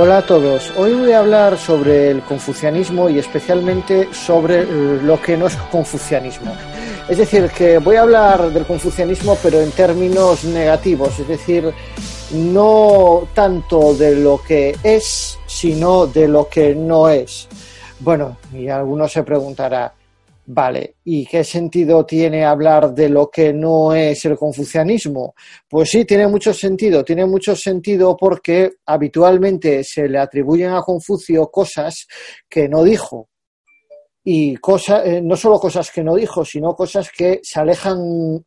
Hola 0.00 0.18
a 0.18 0.22
todos. 0.22 0.72
Hoy 0.76 0.94
voy 0.94 1.10
a 1.10 1.18
hablar 1.18 1.58
sobre 1.58 2.12
el 2.12 2.22
confucianismo 2.22 3.08
y 3.08 3.18
especialmente 3.18 4.08
sobre 4.12 4.64
lo 5.02 5.20
que 5.20 5.36
no 5.36 5.48
es 5.48 5.56
confucianismo. 5.72 6.54
Es 7.08 7.18
decir, 7.18 7.50
que 7.50 7.78
voy 7.78 7.96
a 7.96 8.02
hablar 8.02 8.52
del 8.52 8.64
confucianismo 8.64 9.36
pero 9.42 9.60
en 9.60 9.72
términos 9.72 10.44
negativos, 10.44 11.18
es 11.18 11.26
decir, 11.26 11.74
no 12.32 13.26
tanto 13.34 13.92
de 13.94 14.14
lo 14.14 14.40
que 14.40 14.76
es, 14.84 15.36
sino 15.46 16.06
de 16.06 16.28
lo 16.28 16.48
que 16.48 16.76
no 16.76 17.08
es. 17.08 17.48
Bueno, 17.98 18.36
y 18.52 18.68
alguno 18.68 19.08
se 19.08 19.24
preguntará, 19.24 19.92
Vale, 20.50 20.96
¿y 21.04 21.26
qué 21.26 21.44
sentido 21.44 22.06
tiene 22.06 22.42
hablar 22.42 22.94
de 22.94 23.10
lo 23.10 23.28
que 23.28 23.52
no 23.52 23.92
es 23.92 24.24
el 24.24 24.34
confucianismo? 24.38 25.34
Pues 25.68 25.90
sí, 25.90 26.06
tiene 26.06 26.26
mucho 26.26 26.54
sentido, 26.54 27.04
tiene 27.04 27.26
mucho 27.26 27.54
sentido 27.54 28.16
porque 28.16 28.76
habitualmente 28.86 29.84
se 29.84 30.08
le 30.08 30.18
atribuyen 30.18 30.72
a 30.72 30.80
Confucio 30.80 31.50
cosas 31.50 32.06
que 32.48 32.66
no 32.66 32.82
dijo. 32.82 33.28
Y 34.24 34.56
cosas, 34.56 35.04
eh, 35.04 35.20
no 35.20 35.36
solo 35.36 35.60
cosas 35.60 35.90
que 35.90 36.02
no 36.02 36.14
dijo, 36.14 36.42
sino 36.46 36.74
cosas 36.74 37.10
que 37.14 37.40
se 37.42 37.60
alejan 37.60 38.42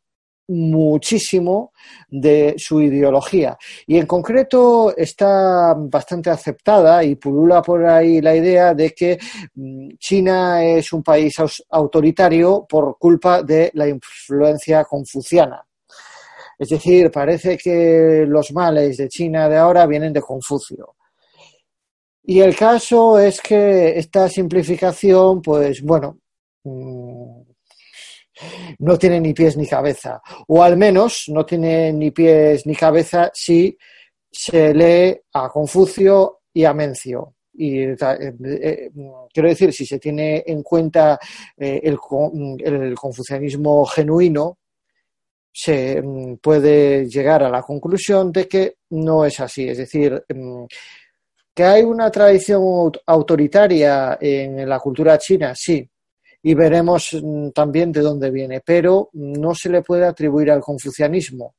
muchísimo 0.51 1.71
de 2.09 2.55
su 2.57 2.81
ideología. 2.81 3.57
Y 3.87 3.97
en 3.97 4.05
concreto 4.05 4.95
está 4.95 5.73
bastante 5.77 6.29
aceptada 6.29 7.03
y 7.03 7.15
pulula 7.15 7.61
por 7.61 7.85
ahí 7.85 8.21
la 8.21 8.35
idea 8.35 8.73
de 8.73 8.91
que 8.91 9.17
mm, 9.55 9.89
China 9.97 10.63
es 10.63 10.91
un 10.93 11.03
país 11.03 11.33
autoritario 11.69 12.65
por 12.67 12.97
culpa 12.97 13.41
de 13.43 13.71
la 13.73 13.87
influencia 13.87 14.83
confuciana. 14.83 15.65
Es 16.61 16.69
decir, 16.69 17.09
parece 17.09 17.57
que 17.57 18.23
los 18.27 18.51
males 18.51 18.97
de 18.97 19.07
China 19.07 19.49
de 19.49 19.57
ahora 19.57 19.87
vienen 19.87 20.13
de 20.13 20.21
Confucio. 20.21 20.95
Y 22.23 22.39
el 22.39 22.55
caso 22.55 23.17
es 23.17 23.41
que 23.41 23.97
esta 23.97 24.29
simplificación, 24.29 25.41
pues 25.41 25.81
bueno, 25.81 26.19
mm, 26.63 27.41
no 28.79 28.97
tiene 28.97 29.19
ni 29.19 29.33
pies 29.33 29.57
ni 29.57 29.67
cabeza, 29.67 30.21
o 30.47 30.63
al 30.63 30.77
menos 30.77 31.25
no 31.27 31.45
tiene 31.45 31.91
ni 31.93 32.11
pies 32.11 32.65
ni 32.65 32.75
cabeza 32.75 33.31
si 33.33 33.77
se 34.31 34.73
lee 34.73 35.19
a 35.33 35.49
Confucio 35.49 36.41
y 36.53 36.63
a 36.63 36.73
Mencio. 36.73 37.35
Y 37.53 37.79
eh, 37.79 37.95
eh, 37.99 38.91
quiero 39.33 39.49
decir, 39.49 39.73
si 39.73 39.85
se 39.85 39.99
tiene 39.99 40.43
en 40.45 40.63
cuenta 40.63 41.19
eh, 41.57 41.81
el, 41.83 41.99
confucianismo 42.95 43.85
genuino, 43.85 44.57
se 45.51 46.01
mm, 46.01 46.37
puede 46.37 47.07
llegar 47.07 47.43
a 47.43 47.49
la 47.49 47.61
conclusión 47.61 48.31
de 48.31 48.47
que 48.47 48.75
no 48.91 49.25
es 49.25 49.39
así. 49.41 49.67
Es 49.67 49.79
decir, 49.79 50.23
mm, 50.33 50.63
que 51.53 51.63
hay 51.63 51.83
una 51.83 52.09
tradición 52.09 52.91
autoritaria 53.05 54.17
en 54.21 54.67
la 54.67 54.79
cultura 54.79 55.17
china, 55.17 55.53
sí, 55.53 55.87
y 56.43 56.53
veremos 56.53 57.17
mm, 57.21 57.49
también 57.49 57.91
de 57.91 58.01
dónde 58.01 58.31
viene, 58.31 58.61
pero 58.61 59.09
no 59.13 59.53
se 59.53 59.69
le 59.69 59.81
puede 59.81 60.05
atribuir 60.05 60.51
al 60.51 60.61
confucianismo 60.61 61.55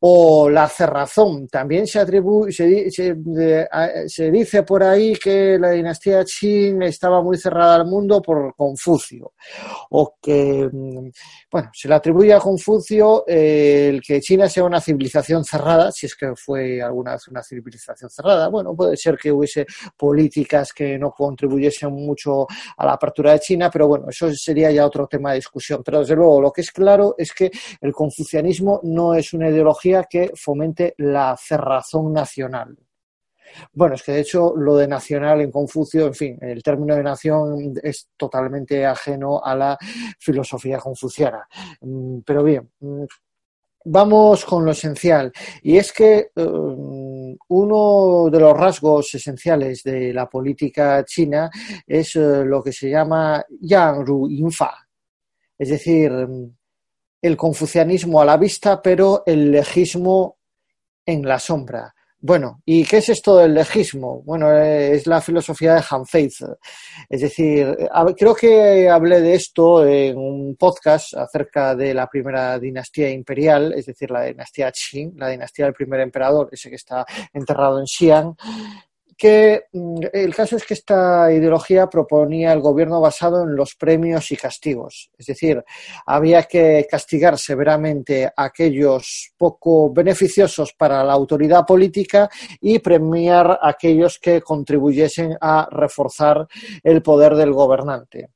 o 0.00 0.48
la 0.48 0.68
cerrazón. 0.68 1.48
También 1.48 1.86
se, 1.86 1.98
atribuye, 1.98 2.52
se, 2.52 4.30
dice 4.30 4.62
por 4.62 4.82
ahí 4.82 5.14
que 5.16 5.58
la 5.58 5.70
dinastía 5.70 6.24
Qin 6.24 6.82
estaba 6.82 7.22
muy 7.22 7.36
cerrada 7.36 7.76
al 7.76 7.86
mundo 7.86 8.22
por 8.22 8.54
Confucio, 8.54 9.32
o 9.90 10.14
que, 10.20 10.68
mm, 10.72 11.08
bueno, 11.50 11.70
se 11.72 11.88
le 11.88 11.94
atribuye 11.94 12.32
a 12.32 12.38
Confucio 12.38 13.24
eh, 13.26 13.88
el 13.90 14.02
que 14.02 14.20
China 14.20 14.48
sea 14.48 14.64
una 14.64 14.80
civilización 14.80 15.44
cerrada, 15.44 15.90
si 15.90 16.06
es 16.06 16.14
que 16.14 16.34
fue 16.36 16.80
alguna 16.80 17.12
vez 17.12 17.26
una 17.28 17.42
civilización 17.42 18.10
cerrada. 18.10 18.48
Bueno, 18.48 18.74
puede 18.74 18.96
ser 18.96 19.16
que 19.16 19.32
hubiese 19.32 19.66
políticas 19.96 20.72
que 20.72 20.98
no 20.98 21.10
contribuyesen 21.10 21.92
mucho 21.92 22.46
a 22.76 22.86
la 22.86 22.92
apertura 22.92 23.32
de 23.32 23.40
China, 23.40 23.70
pero 23.70 23.88
bueno, 23.88 24.06
eso 24.08 24.32
sería 24.32 24.70
ya 24.70 24.86
otro 24.86 25.06
tema 25.06 25.30
de 25.30 25.36
discusión. 25.36 25.82
Pero 25.84 26.00
desde 26.00 26.14
luego, 26.14 26.40
lo 26.40 26.52
que 26.52 26.60
es 26.60 26.70
claro 26.70 27.14
es 27.18 27.32
que 27.32 27.50
el 27.80 27.92
confucianismo 27.92 28.80
no 28.84 29.14
es 29.14 29.32
una 29.32 29.48
ideología 29.48 29.87
que 30.08 30.32
fomente 30.34 30.94
la 30.98 31.36
cerrazón 31.36 32.12
nacional. 32.12 32.76
Bueno, 33.72 33.94
es 33.94 34.02
que 34.02 34.12
de 34.12 34.20
hecho 34.20 34.54
lo 34.56 34.76
de 34.76 34.88
nacional 34.88 35.40
en 35.40 35.50
Confucio, 35.50 36.06
en 36.06 36.14
fin, 36.14 36.38
el 36.40 36.62
término 36.62 36.94
de 36.94 37.02
nación 37.02 37.74
es 37.82 38.10
totalmente 38.16 38.84
ajeno 38.84 39.42
a 39.42 39.54
la 39.54 39.78
filosofía 40.18 40.78
confuciana. 40.78 41.46
Mm, 41.80 42.18
pero 42.24 42.42
bien, 42.42 42.70
mm, 42.80 43.04
vamos 43.86 44.44
con 44.44 44.64
lo 44.64 44.72
esencial. 44.72 45.32
Y 45.62 45.76
es 45.76 45.92
que 45.92 46.30
mm, 46.34 47.34
uno 47.48 48.28
de 48.30 48.40
los 48.40 48.52
rasgos 48.56 49.14
esenciales 49.14 49.82
de 49.82 50.12
la 50.12 50.28
política 50.28 51.04
china 51.04 51.50
es 51.86 52.16
eh, 52.16 52.44
lo 52.44 52.62
que 52.62 52.72
se 52.72 52.90
llama 52.90 53.44
Yang 53.60 54.06
Ru 54.06 54.50
Fa. 54.50 54.74
Es 55.58 55.70
decir, 55.70 56.12
el 57.20 57.36
confucianismo 57.36 58.20
a 58.20 58.24
la 58.24 58.36
vista, 58.36 58.80
pero 58.80 59.22
el 59.26 59.50
legismo 59.50 60.38
en 61.04 61.26
la 61.26 61.38
sombra. 61.38 61.94
Bueno, 62.20 62.62
¿y 62.64 62.84
qué 62.84 62.96
es 62.96 63.10
esto 63.10 63.36
del 63.36 63.54
legismo? 63.54 64.22
Bueno, 64.22 64.52
es 64.52 65.06
la 65.06 65.20
filosofía 65.20 65.74
de 65.74 65.84
Han 65.88 66.04
Faith. 66.04 66.34
Es 67.08 67.20
decir, 67.20 67.76
creo 68.16 68.34
que 68.34 68.88
hablé 68.88 69.20
de 69.20 69.34
esto 69.34 69.86
en 69.86 70.18
un 70.18 70.56
podcast 70.56 71.14
acerca 71.14 71.76
de 71.76 71.94
la 71.94 72.08
primera 72.08 72.58
dinastía 72.58 73.08
imperial, 73.10 73.72
es 73.72 73.86
decir, 73.86 74.10
la 74.10 74.24
dinastía 74.24 74.72
Qing, 74.72 75.12
la 75.16 75.28
dinastía 75.28 75.66
del 75.66 75.74
primer 75.74 76.00
emperador, 76.00 76.48
ese 76.50 76.68
que 76.68 76.74
está 76.74 77.06
enterrado 77.32 77.78
en 77.78 77.86
Xi'an, 77.86 78.34
que 79.18 79.64
mm, 79.72 79.98
el 80.12 80.34
caso 80.34 80.56
es 80.56 80.64
que 80.64 80.74
esta 80.74 81.30
ideología 81.32 81.88
proponía 81.88 82.52
el 82.52 82.60
gobierno 82.60 83.00
basado 83.00 83.42
en 83.42 83.56
los 83.56 83.74
premios 83.74 84.30
y 84.30 84.36
castigos. 84.36 85.10
Es 85.18 85.26
decir, 85.26 85.62
había 86.06 86.44
que 86.44 86.86
castigar 86.88 87.36
severamente 87.36 88.26
a 88.26 88.32
aquellos 88.36 89.32
poco 89.36 89.92
beneficiosos 89.92 90.72
para 90.72 91.02
la 91.02 91.14
autoridad 91.14 91.66
política 91.66 92.30
y 92.60 92.78
premiar 92.78 93.58
a 93.60 93.70
aquellos 93.70 94.20
que 94.20 94.40
contribuyesen 94.40 95.36
a 95.40 95.68
reforzar 95.68 96.46
el 96.84 97.02
poder 97.02 97.34
del 97.34 97.52
gobernante. 97.52 98.30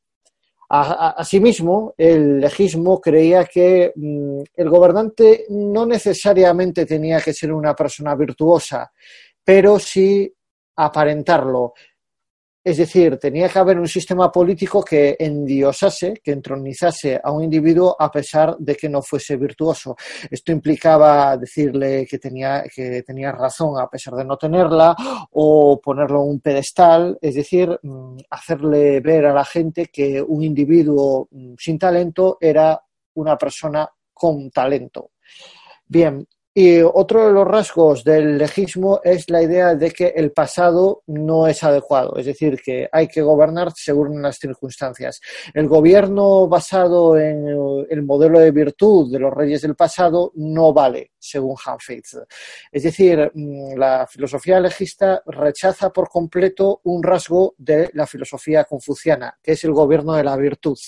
Asimismo, 0.75 1.93
el 1.99 2.41
legismo 2.41 2.99
creía 2.99 3.45
que 3.45 3.93
mm, 3.95 4.41
el 4.55 4.71
gobernante 4.71 5.45
no 5.51 5.85
necesariamente 5.87 6.87
tenía 6.87 7.21
que 7.21 7.35
ser 7.35 7.53
una 7.53 7.75
persona 7.75 8.15
virtuosa, 8.15 8.91
pero 9.45 9.79
sí 9.79 10.33
aparentarlo. 10.77 11.75
Es 12.65 12.77
decir, 12.77 13.19
tenía 13.19 13.49
que 13.49 13.59
haber 13.59 13.77
un 13.77 13.89
sistema 13.89 14.31
político 14.31 14.85
que 14.85 15.17
endiosase, 15.19 16.21
que 16.23 16.31
entronizase 16.31 17.21
a 17.23 17.33
un 17.33 17.43
individuo 17.43 17.97
a 17.99 18.09
pesar 18.09 18.57
de 18.57 18.77
que 18.77 18.89
no 18.89 19.03
fuese 19.03 19.37
virtuoso. 19.37 19.97
Esto 20.31 20.53
implicaba 20.53 21.37
decirle 21.37 22.07
que 22.09 22.19
tenía, 22.21 22.63
que 22.73 23.03
tenía 23.03 23.33
razón 23.33 23.81
a 23.81 23.91
pesar 23.91 24.15
de 24.15 24.25
no 24.25 24.37
tenerla 24.37 24.95
o 25.33 25.81
ponerlo 25.81 26.23
en 26.23 26.31
un 26.31 26.41
pedestal, 26.41 27.19
es 27.21 27.35
decir, 27.35 27.69
mm, 27.83 28.19
hacerle 28.31 29.01
ver 29.01 29.27
a 29.27 29.35
la 29.35 29.45
gente 29.45 29.87
que 29.87 30.23
un 30.23 30.45
individuo 30.45 31.27
mm, 31.33 31.55
sin 31.59 31.79
talento 31.81 32.39
era 32.41 32.81
una 33.15 33.37
persona 33.37 33.89
con 34.13 34.51
talento. 34.53 35.11
Bien, 35.85 36.25
y 36.55 36.83
otro 36.83 37.27
de 37.27 37.33
los 37.33 37.47
rasgos 37.47 38.05
del 38.05 38.37
legismo 38.37 39.01
es 39.03 39.31
la 39.31 39.43
idea 39.43 39.75
de 39.75 39.91
que 39.91 40.09
el 40.15 40.33
pasado 40.33 41.03
no 41.07 41.47
es 41.47 41.65
adecuado, 41.65 42.17
es 42.19 42.27
decir, 42.27 42.61
que 42.61 42.89
hay 42.93 43.09
que 43.09 43.23
gobernar 43.23 43.73
según 43.75 44.21
las 44.21 44.39
circunstancias. 44.39 45.21
El 45.55 45.67
gobierno 45.67 46.47
basado 46.49 47.19
en 47.19 47.47
el 47.89 48.03
modelo 48.03 48.39
de 48.39 48.51
virtud 48.51 49.11
de 49.11 49.19
los 49.19 49.33
reyes 49.33 49.63
del 49.63 49.75
pasado 49.75 50.33
no 50.35 50.75
vale, 50.75 51.13
según 51.19 51.57
Hanfaith. 51.65 52.19
Es 52.71 52.83
decir, 52.83 53.31
mm, 53.33 53.75
la 53.77 54.07
filosofía 54.07 54.61
legista 54.61 55.23
rechaza 55.25 55.91
por 55.91 56.11
completo 56.11 56.83
un 56.85 57.03
rasgo 57.03 57.55
de 57.57 57.89
la 57.95 58.07
filosofía 58.07 58.65
confuciana, 58.65 59.39
que 59.43 59.53
es 59.53 59.65
el 59.65 59.73
gobierno 59.73 60.13
de 60.15 60.25
la 60.25 60.37
virtud. 60.37 60.79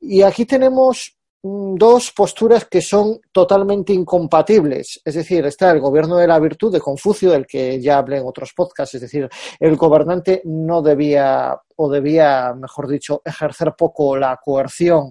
Y 0.00 0.22
aquí 0.22 0.46
tenemos 0.46 1.18
dos 1.42 2.12
posturas 2.12 2.66
que 2.66 2.80
son 2.80 3.20
totalmente 3.32 3.92
incompatibles. 3.92 5.00
Es 5.04 5.14
decir, 5.14 5.44
está 5.44 5.72
el 5.72 5.80
gobierno 5.80 6.16
de 6.16 6.28
la 6.28 6.38
virtud 6.38 6.72
de 6.72 6.80
Confucio, 6.80 7.32
del 7.32 7.46
que 7.46 7.80
ya 7.80 7.98
hablé 7.98 8.18
en 8.18 8.26
otros 8.26 8.52
podcasts, 8.54 8.94
es 8.94 9.00
decir, 9.00 9.28
el 9.58 9.76
gobernante 9.76 10.42
no 10.44 10.82
debía 10.82 11.58
o 11.74 11.90
debía, 11.90 12.54
mejor 12.54 12.86
dicho, 12.86 13.22
ejercer 13.24 13.74
poco 13.76 14.16
la 14.16 14.38
coerción 14.42 15.10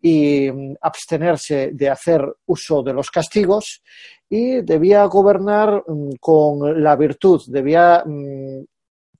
y 0.00 0.50
mm, 0.52 0.74
abstenerse 0.80 1.70
de 1.72 1.90
hacer 1.90 2.22
uso 2.46 2.82
de 2.82 2.92
los 2.92 3.10
castigos 3.10 3.82
y 4.28 4.60
debía 4.60 5.04
gobernar 5.06 5.82
mm, 5.86 6.10
con 6.20 6.82
la 6.82 6.94
virtud, 6.94 7.42
debía 7.48 8.04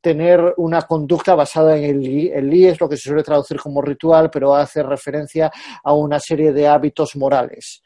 tener 0.03 0.55
una 0.59 0.83
conducta 0.83 1.35
basada 1.35 1.77
en 1.79 1.85
el 1.85 2.01
li. 2.01 2.29
El 2.29 2.53
es 2.65 2.81
lo 2.81 2.89
que 2.89 2.97
se 2.97 3.09
suele 3.09 3.23
traducir 3.23 3.59
como 3.59 3.81
ritual, 3.81 4.31
pero 4.31 4.55
hace 4.55 4.83
referencia 4.83 5.51
a 5.83 5.95
una 5.95 6.19
serie 6.21 6.53
de 6.53 6.69
hábitos 6.69 7.17
morales. 7.17 7.83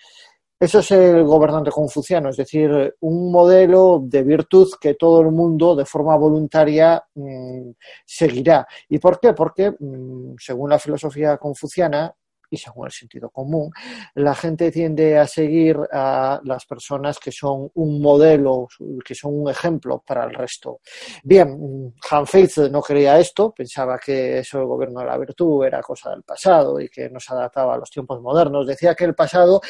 Eso 0.58 0.78
es 0.78 0.90
el 0.90 1.22
gobernante 1.24 1.70
confuciano, 1.70 2.30
es 2.30 2.36
decir, 2.38 2.94
un 3.00 3.30
modelo 3.30 4.00
de 4.02 4.22
virtud 4.22 4.66
que 4.80 4.94
todo 4.94 5.20
el 5.20 5.30
mundo 5.30 5.76
de 5.76 5.84
forma 5.84 6.16
voluntaria 6.16 7.02
mm, 7.14 7.72
seguirá. 8.06 8.66
¿Y 8.88 8.98
por 8.98 9.20
qué? 9.20 9.34
Porque, 9.34 9.72
mm, 9.78 10.36
según 10.38 10.70
la 10.70 10.78
filosofía 10.78 11.36
confuciana, 11.36 12.10
y 12.50 12.56
según 12.56 12.86
el 12.86 12.92
sentido 12.92 13.30
común, 13.30 13.70
la 14.14 14.34
gente 14.34 14.70
tiende 14.70 15.18
a 15.18 15.26
seguir 15.26 15.78
a 15.92 16.40
las 16.44 16.64
personas 16.66 17.18
que 17.18 17.32
son 17.32 17.70
un 17.74 18.00
modelo, 18.00 18.68
que 19.04 19.14
son 19.14 19.40
un 19.40 19.50
ejemplo 19.50 20.02
para 20.06 20.24
el 20.24 20.34
resto. 20.34 20.80
Bien, 21.22 21.94
Han 22.10 22.26
Feitz 22.26 22.58
no 22.70 22.82
creía 22.82 23.18
esto, 23.18 23.52
pensaba 23.52 23.98
que 23.98 24.38
eso 24.38 24.58
el 24.58 24.66
gobierno 24.66 25.00
de 25.00 25.06
la 25.06 25.18
virtud 25.18 25.64
era 25.64 25.80
cosa 25.80 26.10
del 26.10 26.22
pasado 26.22 26.80
y 26.80 26.88
que 26.88 27.08
no 27.10 27.20
se 27.20 27.32
adaptaba 27.32 27.74
a 27.74 27.78
los 27.78 27.90
tiempos 27.90 28.20
modernos. 28.20 28.66
Decía 28.66 28.94
que 28.94 29.04
el 29.04 29.14
pasado 29.14 29.60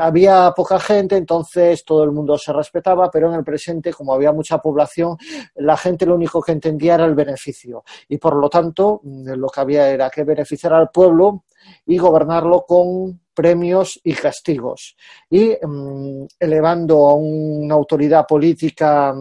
había 0.00 0.52
poca 0.54 0.78
gente, 0.78 1.16
entonces 1.16 1.84
todo 1.84 2.04
el 2.04 2.12
mundo 2.12 2.38
se 2.38 2.52
respetaba, 2.52 3.10
pero 3.10 3.28
en 3.28 3.34
el 3.34 3.44
presente, 3.44 3.92
como 3.92 4.14
había 4.14 4.32
mucha 4.32 4.58
población, 4.58 5.16
la 5.56 5.76
gente 5.76 6.06
lo 6.06 6.14
único 6.14 6.42
que 6.42 6.52
entendía 6.52 6.94
era 6.94 7.04
el 7.04 7.14
beneficio 7.14 7.84
y 8.08 8.18
por 8.18 8.36
lo 8.36 8.48
tanto 8.48 9.00
lo 9.04 9.48
que 9.48 9.60
había 9.60 9.88
era 9.88 10.10
que 10.10 10.24
beneficiar 10.24 10.72
al 10.72 10.90
pueblo 10.90 11.44
y 11.86 11.96
gobernarlo 12.26 12.64
con 12.66 13.20
premios 13.32 14.00
y 14.02 14.14
castigos 14.14 14.96
y 15.30 15.56
mm, 15.60 16.26
elevando 16.40 17.08
a 17.08 17.14
una 17.14 17.74
autoridad 17.74 18.26
política 18.26 19.14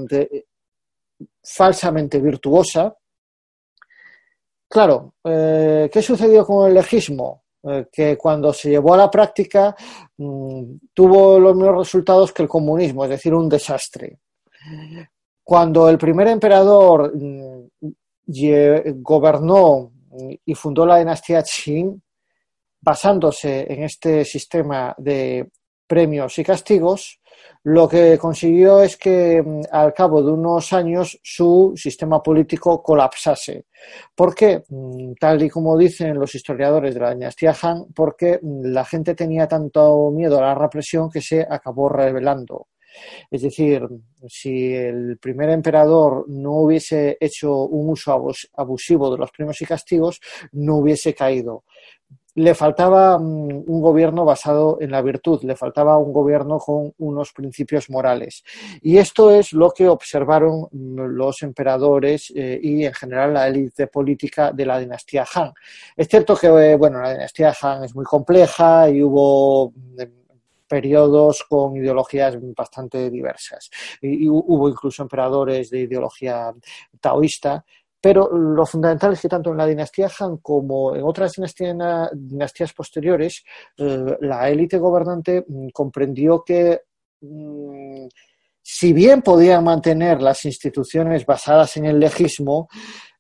falsamente 1.44 2.20
virtuosa. 2.20 2.96
Claro, 4.68 5.14
eh, 5.24 5.90
¿qué 5.92 6.02
sucedió 6.02 6.46
con 6.46 6.68
el 6.68 6.74
legismo? 6.74 7.44
Eh, 7.64 7.88
que 7.92 8.16
cuando 8.16 8.54
se 8.54 8.70
llevó 8.70 8.94
a 8.94 8.98
la 8.98 9.10
práctica 9.10 9.76
mm, 10.18 10.64
tuvo 10.94 11.40
los 11.40 11.56
mismos 11.56 11.78
resultados 11.78 12.32
que 12.32 12.44
el 12.44 12.50
comunismo, 12.50 13.04
es 13.04 13.12
decir, 13.12 13.34
un 13.34 13.50
desastre. 13.50 14.20
Cuando 15.44 15.90
el 15.90 15.98
primer 15.98 16.28
emperador 16.28 17.12
mm, 17.16 17.68
gobernó 19.02 19.92
y 20.46 20.54
fundó 20.56 20.86
la 20.86 20.98
dinastía 20.98 21.44
Qing, 21.44 22.02
basándose 22.86 23.66
en 23.68 23.84
este 23.84 24.24
sistema 24.24 24.94
de 24.98 25.50
premios 25.88 26.38
y 26.38 26.44
castigos, 26.44 27.20
lo 27.64 27.90
que 27.90 28.18
consiguió 28.20 28.82
es 28.82 28.96
que 28.96 29.42
mm, 29.42 29.62
al 29.72 29.92
cabo 29.94 30.22
de 30.22 30.32
unos 30.32 30.72
años 30.72 31.20
su 31.24 31.74
sistema 31.76 32.22
político 32.22 32.82
colapsase. 32.82 33.66
¿Por 34.14 34.36
qué? 34.36 34.64
Mm, 34.70 35.14
tal 35.20 35.42
y 35.42 35.50
como 35.50 35.76
dicen 35.78 36.20
los 36.20 36.34
historiadores 36.36 36.94
de 36.94 37.00
la 37.00 37.14
dinastía 37.14 37.56
Han, 37.60 37.86
porque 37.94 38.40
mm, 38.40 38.66
la 38.66 38.86
gente 38.86 39.16
tenía 39.16 39.48
tanto 39.48 40.12
miedo 40.12 40.38
a 40.38 40.42
la 40.42 40.56
represión 40.56 41.10
que 41.10 41.22
se 41.22 41.42
acabó 41.42 41.90
rebelando. 41.90 42.68
Es 43.30 43.42
decir, 43.42 43.82
si 44.28 44.74
el 44.74 45.18
primer 45.18 45.50
emperador 45.50 46.26
no 46.30 46.52
hubiese 46.62 47.18
hecho 47.20 47.64
un 47.66 47.90
uso 47.90 48.32
abusivo 48.54 49.12
de 49.12 49.18
los 49.18 49.32
premios 49.32 49.62
y 49.62 49.66
castigos, 49.66 50.22
no 50.54 50.78
hubiese 50.78 51.14
caído 51.14 51.64
le 52.36 52.54
faltaba 52.54 53.18
mm, 53.18 53.64
un 53.66 53.82
gobierno 53.82 54.26
basado 54.26 54.78
en 54.82 54.92
la 54.92 55.02
virtud, 55.02 55.42
le 55.44 55.56
faltaba 55.56 55.98
un 55.98 56.14
gobierno 56.14 56.60
con 56.60 56.94
unos 56.98 57.32
principios 57.32 57.90
morales. 57.90 58.44
Y 58.82 58.98
esto 58.98 59.32
es 59.32 59.54
lo 59.54 59.72
que 59.72 59.88
observaron 59.88 60.68
mm, 60.72 61.00
los 61.16 61.42
emperadores 61.44 62.32
eh, 62.36 62.60
y 62.62 62.86
en 62.86 62.94
general 62.94 63.34
la 63.34 63.48
élite 63.48 63.88
política 63.88 64.52
de 64.52 64.66
la 64.66 64.80
dinastía 64.80 65.26
Han. 65.34 65.54
Es 65.96 66.08
cierto 66.08 66.36
que, 66.36 66.48
eh, 66.48 66.76
bueno, 66.76 67.02
la 67.02 67.14
dinastía 67.14 67.54
Han 67.62 67.86
es 67.86 67.96
muy 67.96 68.06
compleja 68.06 68.90
y 68.90 69.02
hubo 69.02 69.72
mm, 69.72 70.02
periodos 70.68 71.44
con 71.48 71.78
ideologías 71.78 72.36
bastante 72.56 73.10
diversas. 73.10 73.70
y, 74.02 74.28
hubo 74.28 74.68
incluso 74.68 75.04
emperadores 75.04 75.70
de 75.70 75.82
ideología 75.82 76.52
taoísta 77.00 77.64
pero 78.06 78.30
lo 78.38 78.68
fundamental 78.68 79.14
es 79.14 79.22
que 79.22 79.28
tanto 79.28 79.50
en 79.50 79.58
la 79.58 79.66
dinastía 79.66 80.08
Han 80.20 80.38
como 80.38 80.96
en 80.96 81.02
otras 81.02 81.34
dinastías, 81.34 82.72
posteriores, 82.72 83.44
eh, 83.80 84.18
la 84.22 84.48
élite 84.48 84.78
gobernante 84.78 85.44
mm, 85.48 85.70
comprendió 85.70 86.44
que 86.46 86.82
mm, 87.22 88.06
si 88.62 88.94
bien 88.94 89.24
podían 89.24 89.64
mantener 89.64 90.22
las 90.22 90.46
instituciones 90.46 91.26
basadas 91.26 91.78
en 91.78 91.86
el 91.86 92.00
legismo, 92.00 92.70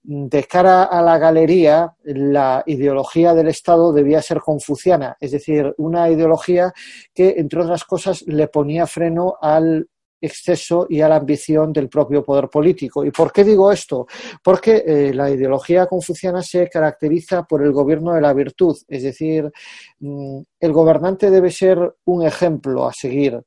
mm, 0.04 0.28
de 0.28 0.44
cara 0.44 0.84
a 0.84 1.02
la 1.02 1.18
galería, 1.18 1.92
la 2.04 2.62
ideología 2.68 3.34
del 3.34 3.48
Estado 3.48 3.92
debía 3.92 4.22
ser 4.22 4.40
confuciana, 4.40 5.18
es 5.20 5.32
decir, 5.32 5.74
una 5.80 6.12
ideología 6.12 6.72
que, 7.12 7.34
entre 7.38 7.62
otras 7.62 7.86
cosas, 7.86 8.22
le 8.28 8.50
ponía 8.50 8.86
freno 8.86 9.36
al 9.42 9.90
exceso 10.25 10.88
y 10.89 11.01
a 11.01 11.10
la 11.10 11.18
ambición 11.18 11.72
del 11.72 11.89
propio 11.89 12.24
poder 12.24 12.50
político. 12.50 13.06
¿Y 13.06 13.12
por 13.12 13.31
qué 13.31 13.44
digo 13.44 13.72
esto? 13.72 14.07
Porque 14.44 14.83
eh, 14.86 15.13
la 15.13 15.30
ideología 15.30 15.86
confuciana 15.88 16.42
se 16.42 16.69
caracteriza 16.69 17.44
por 17.44 17.63
el 17.63 17.72
gobierno 17.72 18.13
de 18.13 18.22
la 18.22 18.33
virtud, 18.33 18.77
es 18.88 19.04
decir, 19.04 19.51
mm, 20.00 20.39
el 20.60 20.74
gobernante 20.74 21.30
debe 21.30 21.51
ser 21.51 21.95
un 22.06 22.25
ejemplo 22.25 22.88
a 22.88 22.94
seguir. 22.94 23.42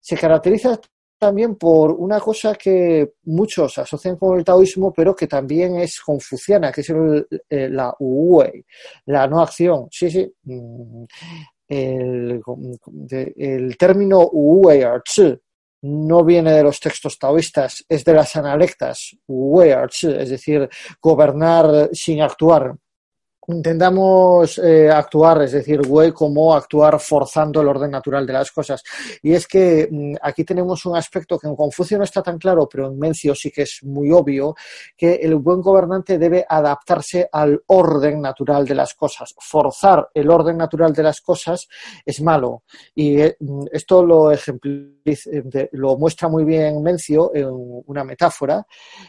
Se 0.00 0.16
caracteriza 0.16 0.80
también 1.18 1.56
por 1.56 1.92
una 1.92 2.20
cosa 2.20 2.54
que 2.54 3.14
muchos 3.24 3.76
asocian 3.78 4.16
con 4.16 4.38
el 4.38 4.44
taoísmo, 4.44 4.92
pero 4.92 5.14
que 5.14 5.26
también 5.26 5.76
es 5.76 6.00
confuciana, 6.00 6.70
que 6.70 6.82
es 6.82 6.90
eh, 6.90 7.68
la 7.68 7.92
uwei, 7.98 8.64
la 9.06 9.26
no 9.26 9.40
acción. 9.40 9.88
Sí, 9.90 10.10
sí. 10.10 10.32
Mm, 10.44 11.04
el, 11.68 12.42
término 13.78 14.28
uwei, 14.32 14.82
no 15.82 16.24
viene 16.24 16.52
de 16.52 16.62
los 16.62 16.80
textos 16.80 17.18
taoístas, 17.18 17.84
es 17.88 18.04
de 18.04 18.14
las 18.14 18.34
analectas, 18.36 19.16
es 19.28 20.30
decir, 20.30 20.68
gobernar 21.00 21.90
sin 21.92 22.22
actuar 22.22 22.74
intentamos 23.48 24.58
eh, 24.58 24.90
actuar, 24.90 25.42
es 25.42 25.52
decir, 25.52 25.80
como 26.14 26.54
actuar 26.54 27.00
forzando 27.00 27.60
el 27.60 27.68
orden 27.68 27.90
natural 27.90 28.26
de 28.26 28.32
las 28.32 28.52
cosas. 28.52 28.82
Y 29.22 29.32
es 29.32 29.46
que 29.46 29.88
mm, 29.90 30.16
aquí 30.22 30.44
tenemos 30.44 30.84
un 30.86 30.96
aspecto 30.96 31.38
que 31.38 31.48
en 31.48 31.56
Confucio 31.56 31.98
no 31.98 32.04
está 32.04 32.22
tan 32.22 32.38
claro, 32.38 32.68
pero 32.68 32.88
en 32.88 32.98
Mencio 32.98 33.34
sí 33.34 33.50
que 33.50 33.62
es 33.62 33.80
muy 33.82 34.10
obvio, 34.10 34.54
que 34.96 35.14
el 35.14 35.36
buen 35.36 35.60
gobernante 35.60 36.18
debe 36.18 36.44
adaptarse 36.48 37.28
al 37.32 37.62
orden 37.66 38.20
natural 38.20 38.66
de 38.66 38.74
las 38.74 38.94
cosas. 38.94 39.34
Forzar 39.38 40.08
el 40.12 40.30
orden 40.30 40.56
natural 40.56 40.92
de 40.92 41.02
las 41.02 41.20
cosas 41.20 41.68
es 42.04 42.20
malo. 42.20 42.64
Y 42.94 43.20
eh, 43.20 43.36
mm, 43.40 43.66
esto 43.72 44.04
lo 44.04 44.30
eh, 44.32 45.68
lo 45.72 45.96
muestra 45.96 46.28
muy 46.28 46.44
bien 46.44 46.82
Mencio 46.82 47.34
en 47.34 47.48
una 47.86 48.04
metáfora 48.04 48.66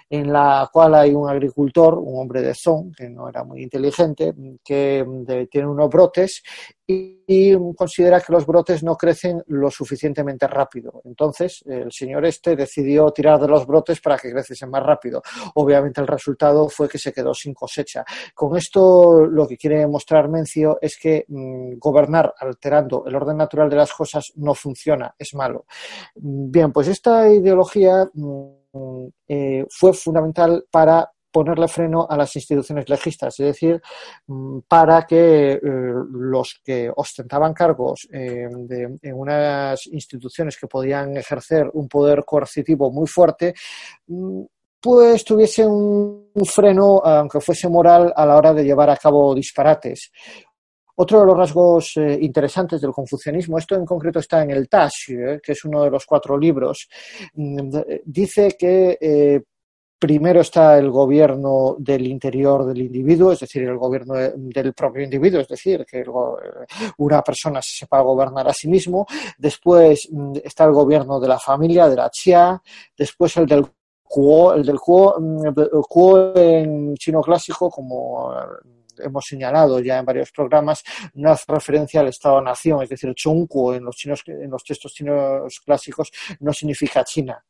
en 0.09 0.31
la 0.31 0.69
cual 0.71 0.95
hay 0.95 1.13
un 1.13 1.29
agricultor, 1.29 1.97
un 1.97 2.21
hombre 2.21 2.41
de 2.41 2.53
Zon, 2.53 2.91
que 2.93 3.09
no 3.09 3.27
era 3.27 3.43
muy 3.43 3.63
inteligente, 3.63 4.28
que 4.63 5.05
tiene 5.49 5.67
unos 5.67 5.89
brotes 5.89 6.43
y, 6.87 7.55
considera 7.75 8.19
que 8.19 8.33
los 8.33 8.45
brotes 8.47 8.83
no 8.83 8.95
crecen 8.95 9.43
lo 9.47 9.69
suficientemente 9.69 10.47
rápido. 10.47 11.01
Entonces, 11.05 11.63
el 11.67 11.91
señor 11.91 12.25
este 12.25 12.55
decidió 12.55 13.11
tirar 13.11 13.39
de 13.39 13.47
los 13.47 13.67
brotes 13.67 14.01
para 14.01 14.17
que 14.17 14.31
creciesen 14.31 14.71
más 14.71 14.81
rápido. 14.83 15.21
Obviamente, 15.53 16.01
el 16.01 16.07
resultado 16.07 16.67
fue 16.67 16.89
que 16.89 16.97
se 16.97 17.13
quedó 17.13 17.33
sin 17.35 17.53
cosecha. 17.53 18.03
Con 18.33 18.57
esto, 18.57 19.25
lo 19.27 19.47
que 19.47 19.57
quiere 19.57 19.85
mostrar 19.85 20.29
Mencio 20.29 20.79
es 20.81 20.97
que 20.97 21.25
mm, 21.27 21.77
gobernar 21.77 22.33
alterando 22.39 23.03
el 23.05 23.15
orden 23.15 23.37
natural 23.37 23.69
de 23.69 23.75
las 23.75 23.93
cosas 23.93 24.31
no 24.37 24.55
funciona, 24.55 25.13
es 25.17 25.35
malo. 25.35 25.65
Bien, 26.15 26.71
pues 26.71 26.87
esta 26.87 27.29
ideología 27.31 28.09
mm, 28.11 29.07
eh, 29.27 29.65
fue 29.69 29.93
fundamental 29.93 30.65
para 30.71 31.11
ponerle 31.31 31.67
freno 31.67 32.07
a 32.09 32.17
las 32.17 32.35
instituciones 32.35 32.89
legistas, 32.89 33.39
es 33.39 33.45
decir, 33.45 33.81
mm, 34.27 34.59
para 34.67 35.03
que 35.03 35.53
eh, 35.53 35.59
los 35.61 36.59
que 36.63 36.91
ostentaban 36.95 37.53
cargos 37.53 38.07
eh, 38.11 38.47
en 39.01 39.13
unas 39.13 39.85
instituciones 39.87 40.57
que 40.57 40.67
podían 40.67 41.17
ejercer 41.17 41.69
un 41.73 41.87
poder 41.87 42.23
coercitivo 42.25 42.91
muy 42.91 43.07
fuerte, 43.07 43.53
mm, 44.07 44.41
pues 44.81 45.23
tuviesen 45.25 45.69
un, 45.69 46.45
freno, 46.45 47.01
aunque 47.03 47.41
fuese 47.41 47.67
moral, 47.67 48.13
a 48.15 48.25
la 48.25 48.37
hora 48.37 48.53
de 48.53 48.63
llevar 48.63 48.89
a 48.89 48.97
cabo 48.97 49.35
disparates. 49.35 50.11
Otro 50.95 51.19
de 51.19 51.25
los 51.25 51.37
rasgos 51.37 51.97
eh, 51.97 52.17
interesantes 52.21 52.81
del 52.81 52.91
confucianismo, 52.91 53.57
esto 53.57 53.75
en 53.75 53.85
concreto 53.85 54.19
está 54.19 54.41
en 54.43 54.51
el 54.51 54.69
Tash, 54.69 55.07
que 55.43 55.51
es 55.51 55.65
uno 55.65 55.83
de 55.83 55.91
los 55.91 56.05
cuatro 56.05 56.37
libros, 56.37 56.89
mm, 57.33 57.77
dice 58.05 58.55
que 58.57 59.43
Primero 59.99 60.39
está 60.39 60.77
el 60.77 60.89
gobierno 60.89 61.75
del 61.77 62.07
interior 62.07 62.65
del 62.65 62.83
individuo, 62.83 63.33
es 63.33 63.41
decir, 63.41 63.63
el 63.63 63.77
gobierno 63.77 64.13
del 64.15 64.73
propio 64.73 65.03
individuo, 65.03 65.41
es 65.41 65.47
decir, 65.49 65.85
que 65.85 66.05
una 66.99 67.21
persona 67.21 67.61
se 67.61 67.79
sepa 67.79 67.99
gobernar 67.99 68.47
a 68.47 68.53
sí 68.53 68.69
mismo. 68.69 69.05
Después 69.37 70.07
mm, 70.09 70.37
está 70.41 70.63
el 70.63 70.71
gobierno 70.71 71.19
de 71.19 71.27
la 71.27 71.37
familia, 71.37 71.89
de 71.89 71.97
la 71.97 72.09
chia. 72.09 72.61
Después 72.97 73.35
el 73.35 73.45
del 73.45 73.65
kuo, 74.01 74.53
el 74.53 74.65
del 74.65 74.79
kuo, 74.79 75.19
mm, 75.19 76.37
en 76.37 76.95
chino 76.95 77.21
clásico, 77.21 77.69
como 77.69 78.33
hemos 78.99 79.25
señalado 79.25 79.79
ya 79.79 79.99
en 79.99 80.05
varios 80.05 80.31
programas, 80.31 80.83
no 81.15 81.31
hace 81.31 81.45
referencia 81.47 82.01
al 82.01 82.07
Estado-nación, 82.07 82.83
es 82.83 82.89
decir, 82.89 83.13
Chunku 83.13 83.73
en 83.73 83.83
los, 83.83 83.95
chinos, 83.95 84.23
en 84.27 84.49
los 84.49 84.63
textos 84.63 84.93
chinos 84.93 85.59
clásicos 85.63 86.11
no 86.39 86.53
significa 86.53 87.03
China, 87.03 87.43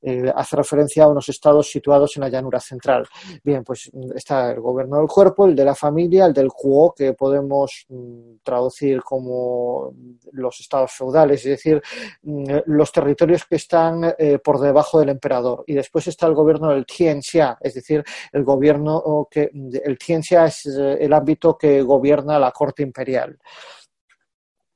eh, 0.00 0.32
hace 0.34 0.56
referencia 0.56 1.04
a 1.04 1.08
unos 1.08 1.28
estados 1.28 1.70
situados 1.70 2.16
en 2.16 2.22
la 2.22 2.28
llanura 2.28 2.60
central. 2.60 3.06
Bien, 3.42 3.64
pues 3.64 3.90
está 4.14 4.52
el 4.52 4.60
gobierno 4.60 4.98
del 4.98 5.08
cuerpo, 5.08 5.46
el 5.46 5.56
de 5.56 5.64
la 5.64 5.74
familia, 5.74 6.26
el 6.26 6.32
del 6.32 6.48
Kuo, 6.48 6.94
que 6.96 7.14
podemos 7.14 7.86
mm, 7.88 8.36
traducir 8.42 9.02
como 9.02 9.92
los 10.32 10.60
estados 10.60 10.92
feudales, 10.92 11.40
es 11.40 11.50
decir, 11.50 11.82
mm, 12.22 12.44
los 12.66 12.92
territorios 12.92 13.44
que 13.44 13.56
están 13.56 14.14
eh, 14.18 14.38
por 14.38 14.60
debajo 14.60 15.00
del 15.00 15.10
emperador. 15.10 15.64
Y 15.66 15.74
después 15.74 16.06
está 16.06 16.26
el 16.26 16.34
gobierno 16.34 16.70
del 16.70 16.86
Tianxia, 16.86 17.58
es 17.60 17.74
decir, 17.74 18.04
el 18.32 18.44
gobierno 18.44 19.26
que 19.30 19.50
el 19.84 19.98
Tianxia 19.98 20.46
es 20.46 20.66
eh, 20.66 20.98
el 21.00 21.12
ámbito 21.12 21.56
que 21.56 21.82
gobierna 21.82 22.38
la 22.38 22.52
corte 22.52 22.82
imperial. 22.82 23.38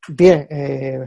Bien, 0.09 0.49
eh, 0.51 0.99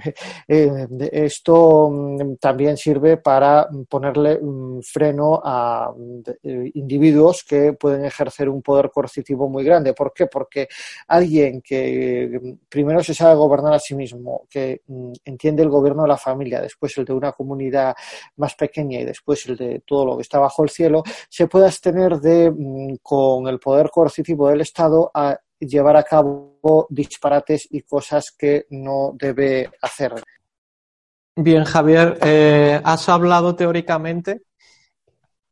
eh, 0.48 0.88
esto 1.12 1.90
mm, 1.90 2.36
también 2.38 2.78
sirve 2.78 3.18
para 3.18 3.68
ponerle 3.90 4.40
freno 4.84 5.42
a 5.44 5.94
eh, 6.42 6.72
individuos 6.76 7.44
que 7.44 7.74
pueden 7.74 8.06
ejercer 8.06 8.48
un 8.48 8.62
poder 8.62 8.90
coercitivo 8.92 9.50
muy 9.50 9.66
grande. 9.66 9.94
¿Por 9.94 10.14
qué? 10.14 10.28
Porque 10.28 10.70
alguien 11.10 11.62
que 11.62 12.40
mm, 12.42 12.54
primero 12.70 13.04
se 13.04 13.14
sabe 13.14 13.36
gobernar 13.36 13.74
a 13.74 13.80
sí 13.80 13.96
mismo, 13.96 14.48
que 14.50 14.82
mm, 14.88 15.12
entiende 15.26 15.62
el 15.64 15.70
gobierno 15.70 16.04
de 16.04 16.10
la 16.10 16.18
familia, 16.18 16.62
después 16.62 16.98
el 16.98 17.04
de 17.04 17.14
una 17.14 17.34
comunidad 17.34 17.94
más 18.38 18.56
pequeña 18.56 19.02
y 19.02 19.04
después 19.06 19.46
el 19.48 19.58
de 19.58 19.82
todo 19.86 20.06
lo 20.06 20.16
que 20.16 20.22
está 20.22 20.40
bajo 20.40 20.64
el 20.64 20.70
cielo, 20.70 21.04
se 21.28 21.48
puede 21.48 21.66
abstener 21.66 22.22
de, 22.22 22.98
con 23.02 23.48
el 23.48 23.60
poder 23.60 23.90
coercitivo 23.90 24.48
del 24.50 24.62
Estado, 24.62 25.12
a 25.14 25.38
llevar 25.60 25.98
a 25.98 26.04
cabo 26.04 26.88
disparates 26.90 27.68
y 27.72 27.82
cosas 27.82 28.32
que 28.38 28.66
no 28.70 29.12
debe 29.18 29.70
hacer. 29.82 30.14
Bien, 31.38 31.66
Javier, 31.66 32.18
eh, 32.22 32.80
has 32.84 33.10
hablado 33.10 33.56
teóricamente 33.56 34.44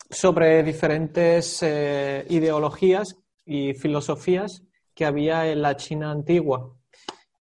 sobre 0.09 0.63
diferentes 0.63 1.61
eh, 1.61 2.25
ideologías 2.29 3.17
y 3.45 3.73
filosofías 3.73 4.63
que 4.93 5.05
había 5.05 5.51
en 5.51 5.61
la 5.61 5.75
China 5.75 6.11
antigua. 6.11 6.71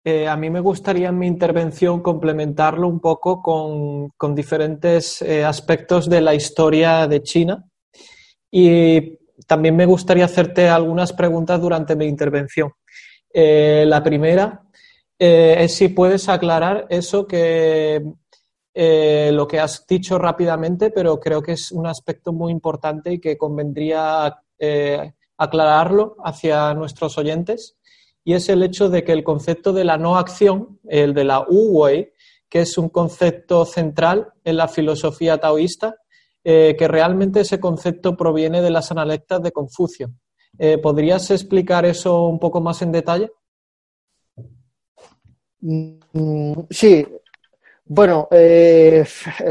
Eh, 0.06 0.28
a 0.28 0.38
mí 0.38 0.50
me 0.50 0.62
gustaría 0.62 1.10
en 1.10 1.20
mi 1.20 1.28
intervención 1.28 2.02
complementarlo 2.02 2.88
un 2.88 3.02
poco 3.02 3.42
con, 3.42 4.10
con 4.12 4.34
diferentes 4.34 5.22
aspectos 5.22 6.10
de 6.10 6.22
la 6.22 6.34
historia 6.34 7.08
de 7.08 7.22
China 7.22 7.66
y 8.50 9.19
también 9.48 9.76
me 9.76 9.86
gustaría 9.86 10.26
hacerte 10.26 10.70
algunas 10.70 11.14
preguntas 11.14 11.62
durante 11.62 11.96
mi 11.96 12.06
intervención. 12.06 12.72
Eh, 13.34 13.86
la 13.88 14.04
primera 14.04 14.64
eh, 15.18 15.58
es 15.60 15.76
si 15.76 15.90
puedes 15.90 16.30
aclarar 16.30 16.88
eso 16.90 17.28
que 17.28 18.04
eh, 18.74 19.32
lo 19.34 19.48
que 19.48 19.60
has 19.60 19.86
dicho 19.88 20.18
rápidamente, 20.18 20.92
pero 20.92 21.20
creo 21.20 21.42
que 21.42 21.54
es 21.54 21.72
un 21.72 21.88
aspecto 21.88 22.34
muy 22.34 22.52
importante 22.52 23.14
y 23.14 23.20
que 23.20 23.38
convendría 23.38 24.42
aclararlo 25.38 26.18
hacia 26.26 26.74
nuestros 26.74 27.18
oyentes, 27.18 27.78
y 28.26 28.34
es 28.34 28.50
el 28.50 28.62
hecho 28.62 28.90
de 28.90 29.06
que 29.06 29.14
el 29.14 29.24
concepto 29.24 29.72
de 29.72 29.86
la 29.86 29.98
no 29.98 30.18
acción, 30.18 30.80
el 30.88 31.14
de 31.14 31.24
la 31.24 31.46
Wu-Wei, 31.46 32.12
que 32.50 32.62
es 32.62 32.78
un 32.78 32.90
concepto 32.90 33.64
central 33.64 34.34
en 34.44 34.58
la 34.58 34.68
filosofía 34.68 35.38
taoísta, 35.38 35.96
eh, 36.44 36.76
que 36.78 36.88
realmente 36.88 37.42
ese 37.42 37.60
concepto 37.60 38.16
proviene 38.16 38.62
de 38.62 38.72
las 38.72 38.92
analectas 38.92 39.42
de 39.42 39.52
Confucio. 39.52 40.12
Eh, 40.58 40.78
¿Podrías 40.78 41.30
explicar 41.32 41.86
eso 41.86 42.26
un 42.26 42.40
poco 42.40 42.62
más 42.62 42.82
en 42.82 42.92
detalle? 42.92 43.32
Mm, 45.62 46.54
sí, 46.70 47.06
bueno, 47.92 48.28
eh, 48.30 49.04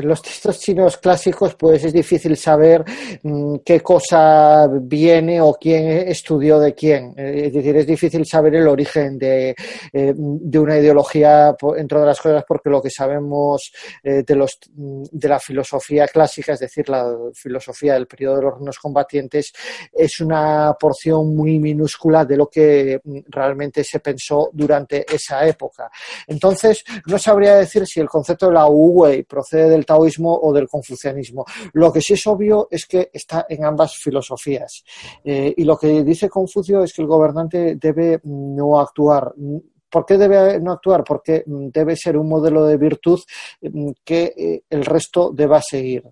los 0.03 0.23
textos 0.23 0.61
chinos 0.61 0.99
clásicos, 0.99 1.57
pues 1.57 1.83
es 1.83 1.93
difícil 1.93 2.37
saber 2.37 2.85
mm, 3.25 3.57
qué 3.65 3.81
cosa 3.81 4.69
viene 4.81 5.41
o 5.41 5.55
quién 5.55 6.09
estudió 6.09 6.61
de 6.61 6.73
quién. 6.73 7.15
Eh, 7.17 7.47
es 7.47 7.53
decir, 7.53 7.77
es 7.77 7.87
difícil 7.89 8.25
saber 8.25 8.55
el 8.55 8.69
origen 8.69 9.19
de, 9.19 9.57
eh, 9.93 10.15
de 10.15 10.59
una 10.59 10.79
ideología, 10.79 11.57
entre 11.77 11.99
otras 11.99 12.21
cosas, 12.21 12.45
porque 12.47 12.71
lo 12.71 12.81
que 12.81 12.91
sabemos 12.91 13.73
de, 14.05 14.37
los, 14.37 14.57
de 14.73 15.29
la 15.29 15.41
filosofía 15.41 16.07
clásica, 16.07 16.53
es 16.53 16.61
decir, 16.61 16.89
la 16.89 17.13
filosofía 17.35 17.95
del 17.95 18.07
periodo 18.07 18.37
de 18.37 18.67
los 18.67 18.79
combatientes, 18.79 19.53
es 19.93 20.21
una 20.21 20.77
porción 20.79 21.35
muy 21.35 21.59
minúscula 21.59 22.25
de 22.25 22.37
lo 22.37 22.47
que 22.49 23.01
mm, 23.03 23.19
realmente 23.31 23.83
se 23.83 23.99
pensó 23.99 24.51
durante 24.53 25.05
esa 25.13 25.45
época. 25.45 25.91
Entonces, 26.29 26.85
no 27.07 27.19
sabría 27.19 27.57
decir 27.57 27.85
si 27.85 27.99
el 27.99 28.09
concepto 28.09 28.28
concepto 28.29 28.49
de 28.49 28.53
la 28.53 28.67
Wu-Wei 28.67 29.25
procede 29.25 29.71
del 29.71 29.87
taoísmo 29.87 30.39
o 30.43 30.53
del 30.53 30.69
confucianismo. 30.69 31.47
Lo 31.73 31.91
que 31.91 32.03
sí 32.03 32.13
es 32.13 32.27
obvio 32.27 32.69
es 32.71 32.85
que 32.87 33.11
está 33.13 33.47
en 33.49 33.65
ambas 33.65 33.97
filosofías. 33.97 34.85
Eh, 35.25 35.55
y 35.57 35.65
lo 35.65 35.79
que 35.79 36.05
dice 36.05 36.29
Confucio 36.29 36.83
es 36.83 36.93
que 36.93 37.03
el 37.03 37.09
gobernante 37.09 37.77
debe 37.77 38.21
no 38.25 38.79
actuar 38.79 39.33
¿Por 39.91 40.05
qué 40.05 40.19
debe 40.19 40.61
no 40.61 40.73
actuar? 40.73 41.03
Porque 41.03 41.45
debe 41.47 41.97
ser 41.97 42.19
un 42.19 42.29
modelo 42.29 42.67
de 42.67 42.77
virtud 42.77 43.19
mm, 43.63 43.91
que 44.05 44.35
eh, 44.37 44.63
el 44.69 44.85
resto 44.85 45.31
deba 45.33 45.63
seguir. 45.63 46.05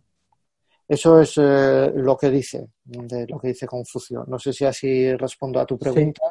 Eso 0.88 1.20
es 1.20 1.34
eh, 1.36 1.92
lo 1.94 2.16
que 2.16 2.30
dice, 2.30 2.68
de 2.82 3.26
lo 3.26 3.38
que 3.38 3.48
dice 3.48 3.66
Confucio. 3.66 4.24
No 4.26 4.38
sé 4.38 4.54
si 4.54 4.64
así 4.64 5.14
respondo 5.14 5.60
a 5.60 5.66
tu 5.66 5.78
pregunta. 5.78 6.22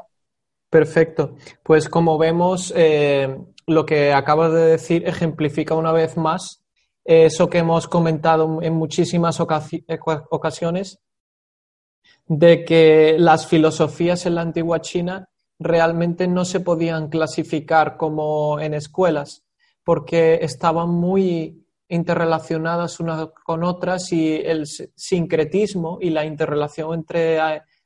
Perfecto. 0.67 1.35
Pues 1.61 1.87
como 1.87 2.17
vemos, 2.17 2.73
lo 3.67 3.85
que 3.85 4.13
acabas 4.13 4.53
de 4.53 4.65
decir 4.65 5.07
ejemplifica 5.07 5.75
una 5.75 5.91
vez 5.91 6.17
más 6.17 6.65
eso 7.05 7.49
que 7.49 7.59
hemos 7.59 7.87
comentado 7.87 8.61
en 8.63 8.73
muchísimas 8.73 9.39
ocasiones, 9.39 10.99
de 12.27 12.65
que 12.65 13.15
las 13.19 13.45
filosofías 13.45 14.25
en 14.25 14.35
la 14.35 14.41
antigua 14.41 14.81
China 14.81 15.29
realmente 15.59 16.27
no 16.27 16.43
se 16.45 16.59
podían 16.59 17.09
clasificar 17.09 17.95
como 17.97 18.59
en 18.59 18.73
escuelas, 18.73 19.43
porque 19.83 20.39
estaban 20.41 20.89
muy 20.89 21.63
interrelacionadas 21.87 22.99
unas 22.99 23.29
con 23.45 23.63
otras 23.63 24.11
y 24.11 24.37
el 24.37 24.65
sincretismo 24.65 25.99
y 26.01 26.09
la 26.09 26.25
interrelación 26.25 26.95
entre, 26.95 27.37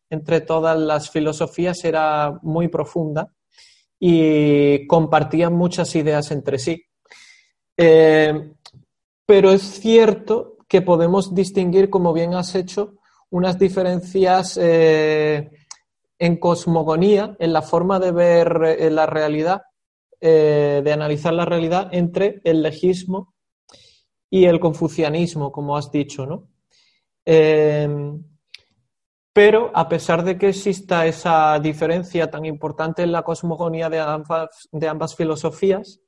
entre 0.10 0.40
todas 0.40 0.80
las 0.80 1.10
filosofías 1.10 1.84
era 1.84 2.40
muy 2.42 2.70
profunda 2.70 3.34
y 4.00 4.88
compartían 4.88 5.54
muchas 5.54 5.94
ideas 5.96 6.32
entre 6.32 6.58
sí. 6.58 6.86
Eh, 7.78 8.54
pero 9.26 9.52
es 9.52 9.62
cierto 9.62 10.58
que 10.68 10.82
podemos 10.82 11.36
distinguir, 11.36 11.90
como 11.90 12.14
bien 12.14 12.34
has 12.34 12.56
hecho, 12.56 12.96
unas 13.30 13.60
diferencias 13.60 14.58
eh, 14.62 15.52
en 16.18 16.38
cosmogonía, 16.38 17.36
en 17.40 17.54
la 17.54 17.62
forma 17.62 18.00
de 18.00 18.12
ver 18.12 18.78
eh, 18.80 18.90
la 18.90 19.06
realidad, 19.06 19.62
de 20.22 20.92
analizar 20.92 21.32
la 21.34 21.46
realidad 21.46 21.88
entre 21.94 22.42
el 22.44 22.62
legismo 22.62 23.34
y 24.30 24.44
el 24.44 24.60
confucianismo, 24.60 25.50
como 25.50 25.78
has 25.78 25.94
dicho, 25.94 26.26
¿no? 26.26 26.50
Pero 29.34 29.72
a 29.76 29.88
pesar 29.88 30.24
de 30.24 30.38
que 30.38 30.50
exista 30.50 31.06
esa 31.06 31.60
diferencia 31.60 32.30
tan 32.32 32.46
importante 32.46 33.04
en 33.04 33.12
la 33.12 33.22
cosmogonía 33.22 33.90
de 33.90 34.00
ambas, 34.00 35.16
filosofías, 35.16 36.00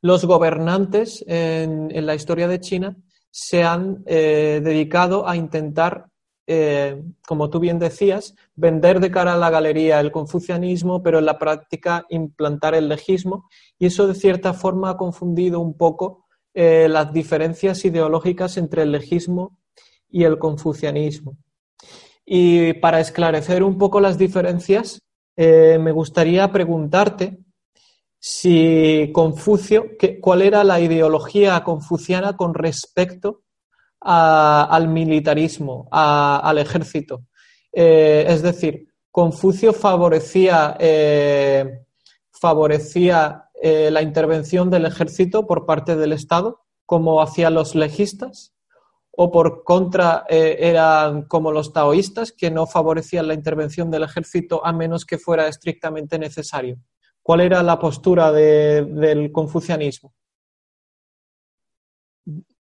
los 0.00 0.24
gobernantes 0.24 1.24
en, 1.26 2.06
la 2.06 2.14
historia 2.14 2.48
de 2.48 2.60
China 2.60 2.96
se 3.30 3.64
han 3.64 4.02
eh, 4.06 4.60
dedicado 4.62 5.28
a 5.28 5.36
intentar, 5.36 6.06
eh, 6.46 7.02
como 7.26 7.50
tú 7.50 7.58
bien 7.58 7.78
decías, 7.78 8.34
vender 8.54 9.00
de 9.00 9.10
cara 9.10 9.34
a 9.34 9.38
la 9.38 9.50
galería 9.50 10.00
el 10.00 10.12
confucianismo, 10.12 11.02
pero 11.02 11.18
en 11.18 11.26
la 11.26 11.38
práctica 11.38 12.06
implantar 12.10 12.74
el 12.74 12.88
legismo, 12.88 13.48
y 13.78 13.86
eso 13.86 14.06
de 14.06 14.14
cierta 14.14 14.52
forma 14.52 14.90
ha 14.90 14.96
confundido 14.96 15.60
un 15.60 15.76
poco 15.76 16.26
eh, 16.54 16.86
las 16.88 17.12
diferencias 17.12 17.84
ideológicas 17.84 18.56
entre 18.56 18.82
el 18.82 18.92
legismo 18.92 19.58
y 20.08 20.24
el 20.24 20.38
confucianismo. 20.38 21.36
Y 22.24 22.74
para 22.74 23.00
esclarecer 23.00 23.62
un 23.62 23.76
poco 23.76 24.00
las 24.00 24.16
diferencias, 24.16 25.00
eh, 25.36 25.78
me 25.80 25.92
gustaría 25.92 26.50
preguntarte 26.50 27.38
si 28.18 29.10
Confucio, 29.12 29.90
¿cuál 30.20 30.42
era 30.42 30.64
la 30.64 30.80
ideología 30.80 31.62
confuciana 31.62 32.36
con 32.36 32.54
respecto 32.54 33.42
al 34.00 34.88
militarismo, 34.88 35.88
al 35.90 36.56
ejército? 36.58 37.24
Eh, 37.70 38.24
es 38.26 38.40
decir, 38.40 38.88
Confucio 39.10 39.74
favorecía, 39.74 40.76
eh, 40.80 41.84
favorecía 42.30 43.40
la 43.62 44.02
intervención 44.02 44.68
del 44.68 44.84
ejército 44.84 45.46
por 45.46 45.64
parte 45.64 45.96
del 45.96 46.12
Estado, 46.12 46.60
como 46.84 47.22
hacían 47.22 47.54
los 47.54 47.74
legistas, 47.74 48.53
o 49.16 49.30
por 49.30 49.64
contra 49.64 50.24
eh, 50.28 50.56
eran 50.60 51.22
como 51.22 51.52
los 51.52 51.72
taoístas, 51.72 52.32
que 52.32 52.50
no 52.50 52.66
favorecían 52.66 53.28
la 53.28 53.34
intervención 53.34 53.90
del 53.90 54.04
ejército 54.04 54.64
a 54.64 54.72
menos 54.72 55.04
que 55.04 55.18
fuera 55.18 55.48
estrictamente 55.48 56.18
necesario. 56.18 56.78
¿Cuál 57.22 57.40
era 57.40 57.62
la 57.62 57.78
postura 57.78 58.32
del 58.32 59.32
confucianismo? 59.32 60.12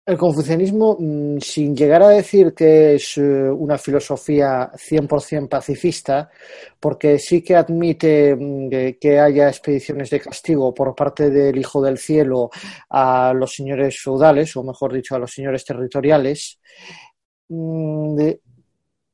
El 0.04 0.18
confucianismo, 0.18 0.96
mm, 0.98 1.38
sin 1.38 1.76
llegar 1.76 2.02
a 2.02 2.08
decir 2.08 2.54
que 2.54 2.96
es 2.96 3.16
eh, 3.18 3.22
una 3.22 3.78
filosofía 3.78 4.72
100% 4.76 5.48
pacifista, 5.48 6.28
porque 6.80 7.20
sí 7.20 7.40
que 7.42 7.54
admite 7.54 8.34
mm, 8.34 8.98
que 9.00 9.20
haya 9.20 9.48
expediciones 9.48 10.10
de 10.10 10.18
castigo 10.20 10.74
por 10.74 10.94
parte 10.96 11.30
del 11.30 11.56
Hijo 11.56 11.80
del 11.80 11.98
Cielo 11.98 12.50
a 12.90 13.32
los 13.32 13.54
señores 13.54 14.00
feudales, 14.02 14.56
o 14.56 14.64
mejor 14.64 14.92
dicho, 14.92 15.14
a 15.14 15.20
los 15.20 15.32
señores 15.32 15.64
territoriales, 15.64 16.58
mm, 17.48 18.16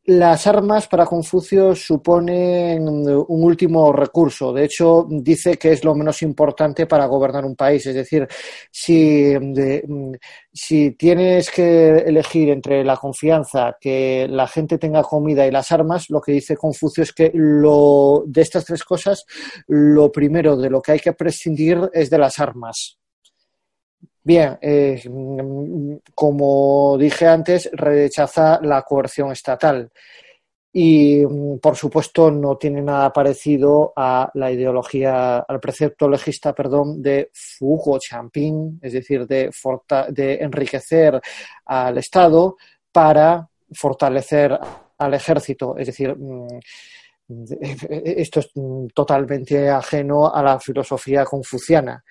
las 0.09 0.47
armas 0.47 0.89
para 0.89 1.05
Confucio 1.05 1.75
suponen 1.75 2.89
un 2.89 3.45
último 3.45 3.93
recurso. 3.93 4.55
De 4.55 4.65
hecho, 4.65 5.07
dice 5.07 5.59
que 5.59 5.73
es 5.73 5.85
lo 5.85 5.95
menos 5.95 6.23
importante 6.23 6.87
para 6.87 7.05
gobernar 7.05 7.45
un 7.45 7.55
país. 7.55 7.85
Es 7.85 7.95
decir, 7.95 8.27
si, 8.71 9.35
si 10.51 10.93
tienes 10.93 11.51
que 11.51 11.99
elegir 11.99 12.49
entre 12.49 12.83
la 12.85 12.97
confianza, 12.97 13.77
que 13.79 14.27
la 14.31 14.49
gente 14.49 14.79
tenga 14.79 15.03
comida 15.03 15.47
y 15.47 15.51
las 15.51 15.71
armas, 15.73 16.09
lo 16.09 16.23
que 16.23 16.33
dice 16.33 16.57
Confucio 16.57 17.03
es 17.03 17.13
que 17.13 17.31
lo, 17.35 18.25
de 18.27 18.41
estas 18.41 18.65
tres 18.65 18.85
cosas, 18.85 19.27
lo 19.67 20.11
primero 20.11 20.57
de 20.57 20.71
lo 20.71 20.81
que 20.81 20.93
hay 20.93 21.01
que 21.01 21.13
prescindir 21.13 21.91
es 21.93 22.09
de 22.09 22.17
las 22.17 22.39
armas. 22.39 22.98
Bien, 24.29 24.59
eh, 24.61 25.03
como 26.15 26.99
dije 26.99 27.27
antes, 27.27 27.71
rechaza 27.73 28.61
la 28.63 28.83
coerción 28.83 29.33
estatal 29.33 29.91
y, 30.71 31.25
por 31.63 31.77
supuesto, 31.77 32.31
no 32.31 32.59
tiene 32.59 32.83
nada 32.83 33.11
parecido 33.11 33.95
a 33.97 34.31
la 34.35 34.53
ideología, 34.53 35.39
al 35.39 35.61
precepto 35.61 36.11
legista, 36.11 36.53
perdón, 36.53 37.01
de 37.01 37.31
Fugo 37.33 37.99
Champing, 37.99 38.79
es 38.83 38.93
decir, 38.93 39.27
de, 39.27 39.51
de 40.11 40.35
enriquecer 40.35 41.19
al 41.65 41.97
Estado 41.97 42.59
para 42.93 43.49
fortalecer 43.73 44.59
al 44.99 45.15
ejército, 45.15 45.75
es 45.79 45.87
decir, 45.87 46.15
mm, 46.15 46.49
esto 48.05 48.41
es 48.41 48.51
totalmente 48.93 49.71
ajeno 49.71 50.31
a 50.31 50.43
la 50.43 50.61
filosofía 50.61 51.25
confuciana. 51.25 52.05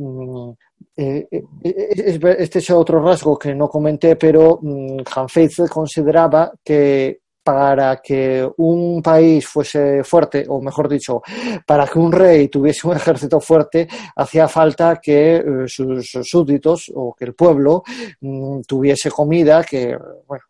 Mm, 0.00 0.52
eh, 0.96 1.26
eh, 1.28 1.42
eh, 1.64 2.36
este 2.38 2.60
es 2.60 2.70
otro 2.70 3.02
rasgo 3.02 3.36
que 3.36 3.52
no 3.54 3.68
comenté, 3.68 4.14
pero 4.14 4.60
mm, 4.62 5.00
Han 5.16 5.68
consideraba 5.68 6.52
que 6.64 7.20
para 7.42 7.96
que 7.96 8.48
un 8.58 9.02
país 9.02 9.46
fuese 9.46 10.04
fuerte, 10.04 10.44
o 10.48 10.60
mejor 10.60 10.88
dicho, 10.88 11.22
para 11.66 11.86
que 11.86 11.98
un 11.98 12.12
rey 12.12 12.48
tuviese 12.48 12.86
un 12.86 12.94
ejército 12.96 13.40
fuerte, 13.40 13.88
hacía 14.16 14.46
falta 14.46 15.00
que 15.02 15.42
sus 15.66 16.10
súbditos 16.22 16.92
o 16.94 17.14
que 17.14 17.24
el 17.24 17.34
pueblo 17.34 17.82
mm, 18.20 18.60
tuviese 18.68 19.10
comida, 19.10 19.64
que, 19.64 19.96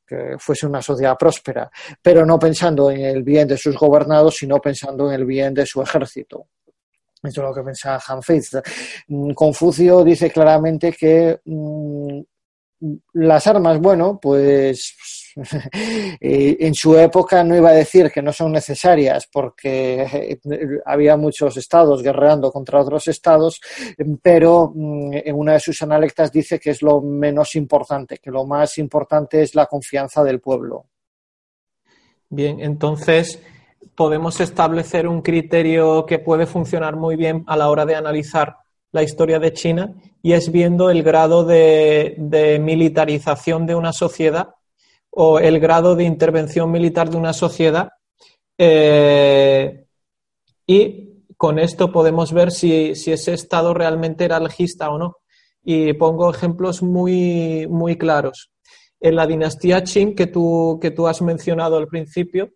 que 0.07 0.37
fuese 0.39 0.67
una 0.67 0.83
sociedad 0.83 1.17
próspera, 1.17 1.71
pero 2.03 2.27
no 2.27 2.39
pensando 2.39 2.91
en 2.91 3.01
el 3.01 3.23
bien 3.23 3.49
de 3.49 3.57
sus 3.57 3.77
gobernados, 3.79 4.37
sino 4.37 4.59
pensando 4.59 5.09
en 5.09 5.15
el 5.15 5.25
bien 5.25 5.55
de 5.55 5.65
su 5.65 5.81
ejército. 5.81 6.49
Eso 7.23 7.43
es 7.43 7.49
lo 7.49 7.55
que 7.55 7.63
pensaba 7.63 8.01
Han 8.07 8.21
mm, 9.09 9.33
Confucio 9.33 10.05
dice 10.05 10.31
claramente 10.31 10.93
que 10.93 11.41
mm, 11.45 12.21
las 13.15 13.47
armas, 13.47 13.81
bueno, 13.81 14.19
pues 14.23 14.95
eh, 16.21 16.57
en 16.61 16.75
su 16.75 16.97
época 16.97 17.43
no 17.43 17.57
iba 17.57 17.71
a 17.71 17.75
decir 17.75 18.11
que 18.11 18.23
no 18.23 18.33
son 18.33 18.53
necesarias 18.53 19.29
porque 19.33 20.03
eh, 20.03 20.39
había 20.85 21.17
muchos 21.17 21.57
estados 21.57 22.03
guerreando 22.03 22.53
contra 22.53 22.81
otros 22.81 23.09
estados, 23.09 23.61
pero 24.23 24.73
mm, 24.75 25.11
en 25.25 25.35
una 25.35 25.55
de 25.55 25.61
sus 25.61 25.83
analectas 25.83 26.31
dice 26.31 26.61
que 26.61 26.71
es 26.71 26.83
lo 26.83 27.01
menos 27.01 27.57
importante, 27.57 28.19
que 28.19 28.31
lo 28.31 28.47
más 28.47 28.79
importante 28.79 29.43
es 29.43 29.55
la 29.55 29.67
confianza 29.67 30.23
del 30.23 30.41
pueblo. 30.41 30.87
Bien, 32.31 32.61
entonces 32.61 33.41
podemos 33.99 34.39
establecer 34.39 35.09
un 35.09 35.23
criterio 35.23 36.07
que 36.07 36.21
puede 36.21 36.47
funcionar 36.47 36.95
muy 36.95 37.17
bien 37.17 37.43
a 37.49 37.57
la 37.57 37.69
hora 37.69 37.85
de 37.85 37.97
analizar 37.97 38.59
la 38.93 39.03
historia 39.03 39.41
de 39.41 39.53
China 39.53 39.93
y 40.23 40.35
es 40.35 40.53
viendo 40.53 40.89
el 40.89 41.03
grado 41.03 41.45
de, 41.45 42.17
militarización 42.63 43.67
de 43.67 43.75
una 43.75 43.93
sociedad 43.93 44.55
o 45.11 45.41
el 45.41 45.59
grado 45.59 45.97
de 45.97 46.05
intervención 46.05 46.71
militar 46.71 47.11
de 47.11 47.17
una 47.17 47.33
sociedad 47.33 47.89
eh, 48.57 49.85
y 50.65 51.25
con 51.37 51.59
esto 51.59 51.91
podemos 51.91 52.33
ver 52.33 52.53
si, 52.53 52.91
ese 52.91 53.35
Estado 53.35 53.75
realmente 53.75 54.25
era 54.25 54.39
legista 54.39 54.91
o 54.91 54.99
no. 54.99 55.17
Y 55.65 55.93
pongo 55.95 56.31
ejemplos 56.31 56.85
muy, 56.85 57.67
muy 57.69 57.99
claros. 57.99 58.53
En 59.01 59.17
la 59.17 59.27
dinastía 59.27 59.83
Qing 59.83 60.15
que 60.15 60.29
tú, 60.29 60.79
que 60.81 60.93
tú 60.93 61.09
has 61.09 61.21
mencionado 61.21 61.79
al 61.79 61.89
principio, 61.89 62.53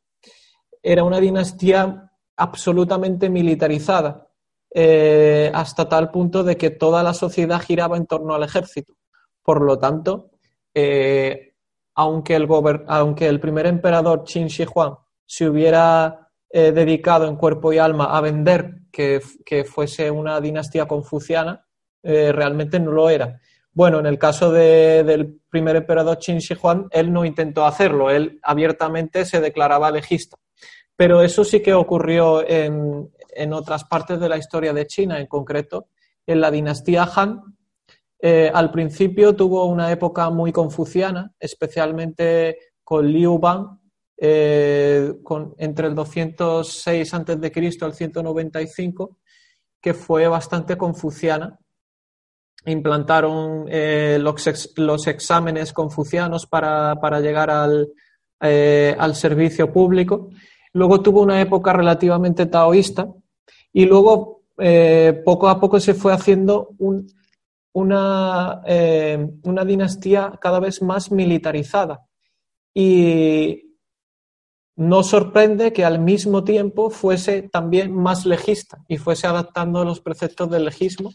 era 0.83 1.05
una 1.05 1.21
dinastía 1.21 2.11
absolutamente 2.37 3.31
militarizada, 3.31 4.29
eh, 4.75 5.51
hasta 5.55 5.89
tal 5.89 6.11
punto 6.11 6.43
de 6.43 6.57
que 6.57 6.71
toda 6.71 7.03
la 7.03 7.15
sociedad 7.15 7.61
giraba 7.61 7.97
en 7.97 8.07
torno 8.07 8.35
al 8.35 8.43
ejército. 8.43 8.95
Por 9.43 9.63
lo 9.63 9.79
tanto, 9.79 10.31
eh, 10.75 11.55
aunque, 11.95 12.35
el 12.35 12.49
aunque, 12.89 13.29
el 13.29 13.39
primer 13.39 13.67
emperador 13.67 14.25
Qin 14.25 14.47
Shi 14.47 14.65
Huang 14.65 14.97
se 15.27 15.49
hubiera 15.49 16.31
eh, 16.51 16.73
dedicado 16.73 17.27
en 17.27 17.37
cuerpo 17.37 17.73
y 17.73 17.79
alma 17.79 18.17
a 18.17 18.21
vender 18.21 18.81
que, 18.91 19.21
fuese 19.65 20.11
una 20.11 20.41
dinastía 20.41 20.87
confuciana, 20.87 21.67
realmente 22.03 22.81
no 22.81 22.91
lo 22.91 23.09
era. 23.09 23.41
Bueno, 23.73 24.01
en 24.01 24.07
el 24.07 24.19
caso 24.19 24.51
del 24.51 25.41
primer 25.49 25.77
emperador 25.77 26.19
Qin 26.19 26.39
Shi 26.39 26.55
Huang, 26.61 26.89
él 26.91 27.13
no 27.13 27.25
intentó 27.25 27.65
hacerlo, 27.65 28.11
él 28.11 28.41
abiertamente 28.43 29.25
se 29.25 29.41
declaraba 29.41 29.91
legista. 29.91 30.37
Pero 31.03 31.21
eso 31.21 31.43
sí 31.43 31.61
que 31.61 31.75
ocurrió 31.75 32.49
en, 32.49 33.53
otras 33.53 33.83
partes 33.83 34.21
de 34.21 34.29
la 34.29 34.37
historia 34.37 34.73
de 34.73 34.87
China, 34.87 35.19
en 35.19 35.27
concreto 35.27 35.89
en 36.25 36.41
la 36.41 36.49
dinastía 36.49 37.11
Han. 37.17 37.43
Eh, 38.21 38.49
al 38.55 38.71
principio 38.71 39.35
tuvo 39.35 39.65
una 39.65 39.91
época 39.91 40.31
muy 40.31 40.53
confuciana, 40.53 41.33
especialmente 41.41 42.57
con 42.85 43.09
Liu 43.09 43.37
Bang, 43.41 43.81
eh, 44.17 45.13
entre 45.59 45.89
el 45.89 45.97
206 45.97 47.15
a.C. 47.15 47.53
el 47.81 47.95
195, 47.95 49.19
que 49.81 49.95
fue 49.95 50.29
bastante 50.29 50.77
confuciana. 50.77 51.59
Implantaron 52.65 53.65
eh, 53.69 54.21
los, 54.21 55.09
exámenes 55.09 55.73
confucianos 55.73 56.47
para, 56.47 56.95
llegar 57.19 57.51
al, 57.51 57.89
al 58.39 59.17
servicio 59.17 59.73
público 59.73 60.31
Luego 60.75 61.03
tuvo 61.03 61.23
una 61.23 61.41
época 61.41 61.73
relativamente 61.73 62.47
taoísta 62.47 63.09
y 63.73 63.85
luego 63.85 64.43
eh, 64.59 65.23
poco 65.25 65.49
a 65.49 65.61
poco 65.61 65.81
se 65.81 65.95
fue 65.95 66.13
haciendo 66.13 66.71
una, 67.73 68.63
eh, 68.67 69.31
una 69.45 69.65
dinastía 69.65 70.39
cada 70.41 70.61
vez 70.61 70.83
más 70.83 71.11
militarizada. 71.11 72.07
Y 72.75 73.77
no 74.77 75.03
sorprende 75.03 75.73
que 75.73 75.85
al 75.85 75.99
mismo 75.99 76.43
tiempo 76.45 76.89
fuese 76.89 77.43
también 77.43 77.95
más 77.95 78.25
legista 78.25 78.79
y 78.89 78.97
fuese 78.97 79.27
adaptando 79.27 79.85
los 79.85 80.01
preceptos 80.01 80.51
del 80.51 80.65
legismo. 80.65 81.13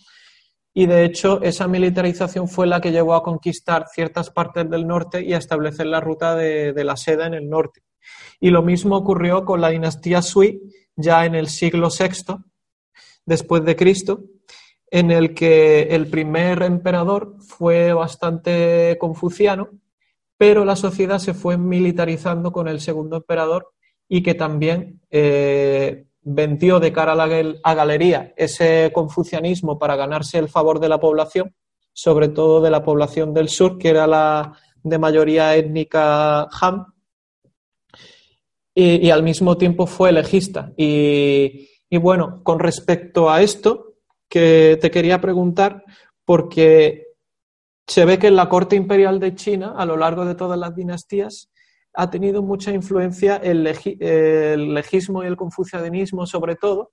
Y 0.73 0.85
de 0.85 1.05
hecho, 1.05 1.41
esa 1.41 1.67
militarización 1.67 2.47
fue 2.47 2.67
la 2.67 2.79
que 2.79 2.91
llevó 2.91 3.15
a 3.15 3.23
conquistar 3.23 3.87
ciertas 3.91 4.29
partes 4.29 4.69
del 4.69 4.85
norte 4.85 5.23
y 5.23 5.33
a 5.33 5.39
establecer 5.39 5.87
la 5.87 5.99
ruta 5.99 6.35
de 6.35 6.83
la 6.83 6.95
seda 6.95 7.25
en 7.25 7.33
el 7.33 7.49
norte. 7.49 7.81
Y 8.39 8.49
lo 8.49 8.61
mismo 8.61 8.97
ocurrió 8.97 9.45
con 9.45 9.61
la 9.61 9.69
dinastía 9.69 10.21
Sui, 10.21 10.61
ya 10.95 11.25
en 11.25 11.35
el 11.35 11.47
siglo 11.47 11.89
VI 11.89 12.35
después 13.25 13.63
de 13.65 13.75
Cristo, 13.75 14.21
en 14.89 15.11
el 15.11 15.33
que 15.33 15.83
el 15.83 16.07
primer 16.07 16.63
emperador 16.63 17.35
fue 17.41 17.93
bastante 17.93 18.97
confuciano, 18.99 19.69
pero 20.37 20.63
la 20.65 20.75
sociedad 20.75 21.19
se 21.19 21.33
fue 21.33 21.57
militarizando 21.57 22.51
con 22.51 22.67
el 22.67 22.79
segundo 22.79 23.17
emperador 23.17 23.73
y 24.07 24.23
que 24.23 24.33
también 24.33 25.01
eh, 25.09 26.05
vendió 26.21 26.79
de 26.79 26.93
cara 26.93 27.13
a 27.13 27.15
la 27.15 27.27
a 27.63 27.73
galería 27.73 28.33
ese 28.37 28.91
confucianismo 28.93 29.77
para 29.77 29.95
ganarse 29.95 30.37
el 30.37 30.49
favor 30.49 30.79
de 30.79 30.89
la 30.89 30.99
población, 30.99 31.53
sobre 31.93 32.29
todo 32.29 32.61
de 32.61 32.69
la 32.69 32.83
población 32.83 33.33
del 33.33 33.49
sur, 33.49 33.77
que 33.77 33.89
era 33.89 34.07
la 34.07 34.53
de 34.83 34.97
mayoría 34.99 35.55
étnica 35.55 36.43
Han, 36.61 36.85
y, 38.79 39.09
al 39.09 39.23
mismo 39.23 39.57
tiempo 39.57 39.87
fue 39.87 40.11
legista. 40.11 40.71
Y, 40.77 41.67
bueno, 41.99 42.43
con 42.43 42.59
respecto 42.59 43.27
a 43.27 43.41
esto, 43.41 43.95
que 44.29 44.77
te 44.79 44.91
quería 44.91 45.19
preguntar, 45.19 45.83
porque 46.23 47.07
se 47.87 48.05
ve 48.05 48.19
que 48.19 48.27
en 48.27 48.35
la 48.35 48.49
corte 48.49 48.75
imperial 48.75 49.19
de 49.19 49.33
China, 49.33 49.73
a 49.75 49.85
lo 49.87 49.97
largo 49.97 50.25
de 50.25 50.35
todas 50.35 50.59
las 50.59 50.75
dinastías, 50.75 51.49
ha 51.95 52.11
tenido 52.11 52.43
mucha 52.43 52.71
influencia 52.71 53.37
el, 53.37 53.63
legismo 53.63 55.23
y 55.23 55.25
el 55.25 55.37
confucianismo, 55.37 56.27
sobre 56.27 56.55
todo, 56.55 56.91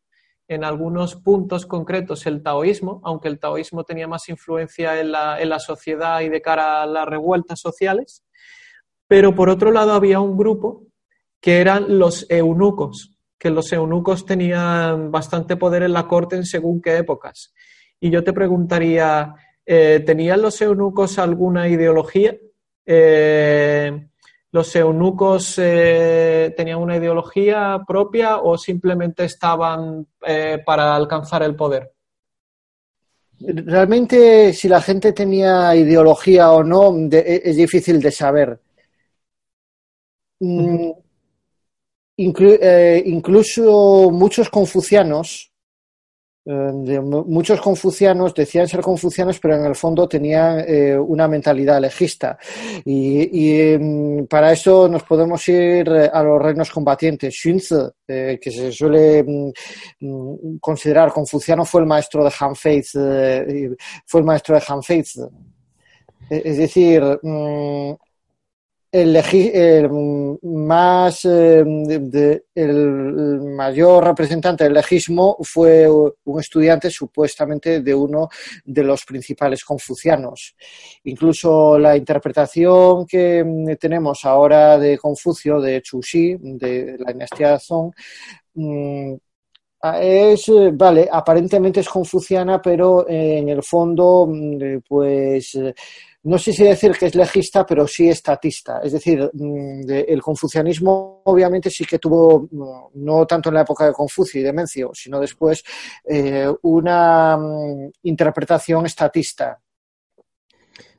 en 0.48 0.64
algunos 0.64 1.16
puntos 1.16 1.66
concretos 1.66 2.24
el 2.24 2.42
taoísmo, 2.42 3.02
aunque 3.04 3.28
el 3.28 3.38
taoísmo 3.38 3.84
tenía 3.84 4.08
más 4.08 4.26
influencia 4.30 4.98
en 4.98 5.12
la, 5.12 5.38
en 5.38 5.50
la, 5.50 5.58
sociedad 5.58 6.22
y 6.22 6.30
de 6.30 6.40
cara 6.40 6.82
a 6.82 6.86
las 6.86 7.06
revueltas 7.06 7.60
sociales, 7.60 8.24
pero 9.06 9.34
por 9.34 9.50
otro 9.50 9.70
lado 9.70 9.92
había 9.92 10.20
un 10.20 10.38
grupo 10.38 10.86
que 11.44 11.60
eran 11.60 11.98
los 11.98 12.24
eunucos, 12.30 13.18
que 13.38 13.50
los 13.50 13.70
eunucos 13.70 14.24
tenían 14.24 15.10
bastante 15.10 15.56
poder 15.58 15.82
en 15.82 15.92
la 15.92 16.08
corte 16.08 16.36
en 16.36 16.46
según 16.46 16.80
qué 16.80 16.96
épocas. 16.96 17.52
Y 18.00 18.08
yo 18.08 18.24
te 18.24 18.32
preguntaría, 18.32 19.34
eh, 19.66 20.02
¿tenían 20.06 20.40
los 20.40 20.58
eunucos 20.62 21.18
alguna 21.18 21.68
ideología? 21.68 22.34
Eh, 22.86 24.08
¿Los 24.52 24.74
eunucos 24.74 25.58
eh, 25.58 26.54
tenían 26.56 26.78
una 26.78 26.96
ideología 26.96 27.78
propia 27.86 28.38
o 28.38 28.56
simplemente 28.56 29.26
estaban 29.26 30.06
para 30.64 30.96
alcanzar 30.96 31.42
el 31.42 31.54
poder? 31.54 31.92
Realmente, 33.38 34.54
si 34.54 34.66
la 34.66 34.80
gente 34.80 35.12
tenía 35.12 35.76
ideología 35.76 36.52
o 36.52 36.64
no, 36.64 36.94
es 37.12 37.54
difícil 37.54 38.00
de 38.00 38.10
saber. 38.10 38.58
Mm, 40.40 41.03
incluso 42.16 44.10
muchos 44.10 44.48
confucianos 44.50 45.54
eh, 46.46 47.00
muchos 47.00 47.58
confucianos 47.58 48.34
decían 48.34 48.68
ser 48.68 48.82
confucianos, 48.82 49.38
pero 49.40 49.56
en 49.56 49.64
el 49.64 49.74
fondo 49.74 50.06
tenían 50.06 50.62
eh, 50.66 50.96
una 50.98 51.26
mentalidad 51.26 51.80
legista. 51.80 52.38
Y, 52.84 53.76
mm, 53.78 54.26
para 54.26 54.52
eso 54.52 54.86
nos 54.88 55.04
podemos 55.04 55.46
ir 55.48 55.88
eh, 55.88 56.10
a 56.12 56.22
los 56.22 56.40
reinos 56.42 56.70
combatientes. 56.70 57.34
Xunzi, 57.34 57.76
que 58.06 58.50
se 58.50 58.70
suele 58.72 59.22
mm, 59.22 59.52
mm, 60.00 60.58
considerar 60.58 61.12
confuciano, 61.12 61.64
fue 61.64 61.80
el 61.80 61.86
maestro 61.86 62.22
de 62.22 62.32
Han 62.38 62.54
fue 62.54 64.20
el 64.20 64.26
maestro 64.26 64.54
de 64.56 64.62
Han 64.68 64.80
Es 66.28 66.58
decir, 66.58 67.02
el, 68.94 70.38
más 70.42 71.24
eh, 71.24 71.64
el 72.54 73.40
mayor 73.42 74.04
representante 74.04 74.62
del 74.62 74.74
legismo 74.74 75.36
fue 75.42 75.88
un 75.90 76.40
estudiante 76.40 76.88
supuestamente 76.90 77.80
de 77.80 77.92
uno 77.92 78.28
de 78.64 78.84
los 78.84 79.04
principales 79.04 79.64
confucianos. 79.64 80.54
Incluso 81.02 81.76
la 81.76 81.96
interpretación 81.96 83.04
que 83.04 83.42
mm, 83.44 83.74
tenemos 83.80 84.24
ahora 84.24 84.78
de 84.78 84.96
Confucio, 84.96 85.60
de 85.60 85.82
Chuxi, 85.82 86.36
de 86.38 86.96
la 86.96 87.12
dinastía 87.12 87.58
Zong, 87.58 87.92
mm, 88.54 89.14
es, 90.00 90.50
vale, 90.72 91.08
aparentemente 91.10 91.80
es 91.80 91.88
confuciana, 91.88 92.62
pero 92.62 93.06
en 93.08 93.48
el 93.48 93.62
fondo, 93.64 94.26
mm, 94.30 94.78
pues 94.88 95.58
no 96.24 96.38
sé 96.38 96.52
si 96.54 96.64
decir 96.64 96.92
que 96.92 97.06
es 97.06 97.14
legista, 97.14 97.66
pero 97.66 97.86
sí 97.86 98.08
estatista. 98.08 98.80
Es 98.82 98.92
decir, 98.92 99.30
mm, 99.32 99.82
el 100.08 100.22
confucianismo 100.22 101.20
obviamente 101.24 101.70
sí 101.70 101.84
que 101.84 101.98
tuvo, 101.98 102.48
mm, 102.50 103.04
no 103.04 103.26
tanto 103.26 103.50
en 103.50 103.56
la 103.56 103.60
época 103.60 103.86
de 103.86 103.92
Confucio 103.92 104.40
y 104.40 104.44
de 104.44 104.52
Mencio, 104.52 104.90
sino 104.94 105.20
después, 105.20 105.62
eh, 106.04 106.48
una 106.62 107.36
mm, 107.36 107.90
interpretación 108.04 108.86
estatista. 108.86 109.60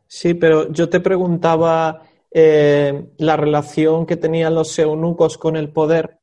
Sí, 0.07 0.35
pero 0.35 0.71
yo 0.71 0.89
te 0.89 0.99
preguntaba 0.99 2.03
eh, 2.31 3.07
la 3.17 3.35
relación 3.35 4.05
que 4.05 4.17
tenían 4.17 4.53
los 4.53 4.77
eunucos 4.77 5.39
con 5.39 5.55
el 5.55 5.71
poder, 5.73 6.19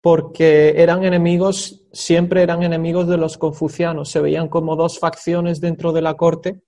porque 0.00 0.74
eran 0.76 1.02
enemigos, 1.02 1.84
siempre 1.92 2.42
eran 2.44 2.62
enemigos 2.62 3.08
de 3.08 3.16
los 3.16 3.38
confucianos, 3.38 4.10
se 4.10 4.20
veían 4.20 4.48
como 4.48 4.76
dos 4.76 5.00
facciones 5.00 5.60
dentro 5.60 5.92
de 5.92 6.02
la 6.02 6.14
corte 6.14 6.60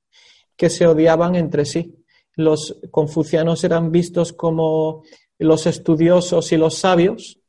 que 0.58 0.68
se 0.68 0.86
odiaban 0.86 1.36
entre 1.36 1.64
sí. 1.64 1.94
Los 2.34 2.78
confucianos 2.90 3.64
eran 3.64 3.90
vistos 3.90 4.34
como 4.34 5.04
los 5.38 5.66
estudiosos 5.66 6.52
y 6.52 6.56
los 6.56 6.74
sabios, 6.74 7.40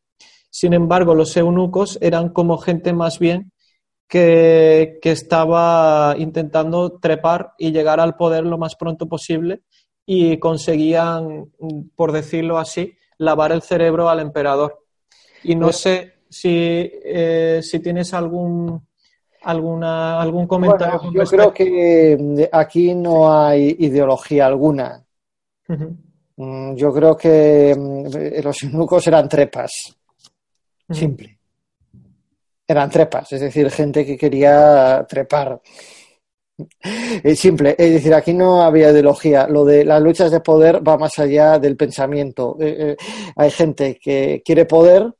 sin 0.49 0.73
embargo 0.73 1.15
los 1.15 1.35
eunucos 1.35 1.97
eran 2.01 2.29
como 2.29 2.57
gente 2.59 2.93
más 2.93 3.19
bien 3.19 3.51
que, 4.07 4.99
estaba 5.03 6.15
intentando 6.17 6.99
trepar 6.99 7.53
y 7.57 7.71
llegar 7.71 7.99
al 7.99 8.15
poder 8.15 8.45
lo 8.45 8.57
más 8.57 8.75
pronto 8.75 9.07
posible 9.07 9.61
y 10.05 10.37
conseguían, 10.37 11.51
por 11.95 12.11
decirlo 12.11 12.57
así, 12.57 12.93
lavar 13.17 13.51
el 13.51 13.61
cerebro 13.61 14.09
al 14.09 14.19
emperador. 14.19 14.85
Y 15.43 15.55
no 15.55 15.71
sé 15.71 16.13
si, 16.29 16.91
eh, 17.05 17.59
si 17.63 17.79
tienes 17.79 18.13
algún 18.13 18.88
alguna, 19.43 20.21
algún 20.21 20.47
comentario. 20.47 21.12
yo 21.12 21.23
creo 21.23 21.54
que 21.54 22.17
mm, 22.19 22.39
aquí 22.52 22.93
no 22.95 23.34
hay 23.34 23.75
ideología 23.80 24.45
alguna. 24.45 25.04
Mm, 26.38 26.75
yo 26.75 26.93
creo 26.93 27.15
que 27.15 27.75
mm, 27.78 28.43
los 28.43 28.63
eunucos 28.63 29.08
eran 29.08 29.28
trepas. 29.28 29.71
Simple. 30.89 31.38
Eran 32.67 32.89
trepas, 32.89 33.32
es 33.34 33.41
decir, 33.41 33.69
gente 33.69 34.06
que 34.06 34.17
quería 34.17 35.06
trepar. 35.08 35.62
Es 37.23 37.39
simple, 37.39 37.75
es 37.78 37.93
decir, 37.93 38.13
aquí 38.13 38.34
no 38.34 38.62
había 38.62 38.91
ideología. 38.91 39.47
Lo 39.47 39.63
de 39.65 39.86
las 39.86 40.02
luchas 40.02 40.32
de 40.32 40.41
poder 40.41 40.86
va 40.86 40.97
más 40.97 41.17
allá 41.19 41.58
del 41.58 41.78
pensamiento. 41.78 42.58
Eh, 42.60 42.75
eh, 42.80 42.97
hay 43.36 43.52
gente 43.52 43.97
que 44.02 44.41
quiere 44.43 44.65
poder, 44.65 45.12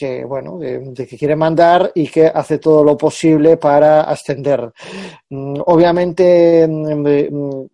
que 0.00 0.24
bueno, 0.24 0.58
de, 0.58 0.94
que 0.94 1.18
quiere 1.18 1.36
mandar 1.36 1.92
y 1.94 2.08
que 2.08 2.26
hace 2.26 2.58
todo 2.58 2.82
lo 2.82 2.96
posible 2.96 3.58
para 3.58 4.00
ascender. 4.02 4.72
Mm, 5.28 5.60
obviamente 5.66 6.66
mm, 6.66 7.02
mm, 7.02 7.66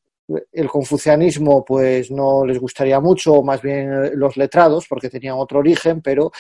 el 0.53 0.69
confucianismo 0.69 1.65
pues 1.65 2.11
no 2.11 2.45
les 2.45 2.59
gustaría 2.59 2.99
mucho, 2.99 3.45
más 3.45 3.63
bien 3.63 4.19
los 4.19 4.37
letrados, 4.37 4.87
porque 4.89 5.09
tenían 5.09 5.37
otro 5.39 5.61
origen, 5.61 6.03
pero 6.03 6.33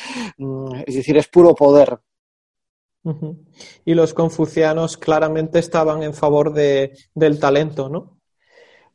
es 0.85 0.95
decir, 0.97 1.17
es 1.19 1.29
puro 1.29 1.55
poder. 1.55 1.97
Y 3.85 3.95
los 3.95 4.13
confucianos 4.13 4.97
claramente 4.97 5.61
estaban 5.61 6.03
en 6.03 6.15
favor 6.15 6.53
de, 6.53 6.99
del 7.15 7.39
talento, 7.39 7.89
¿no? 7.89 8.19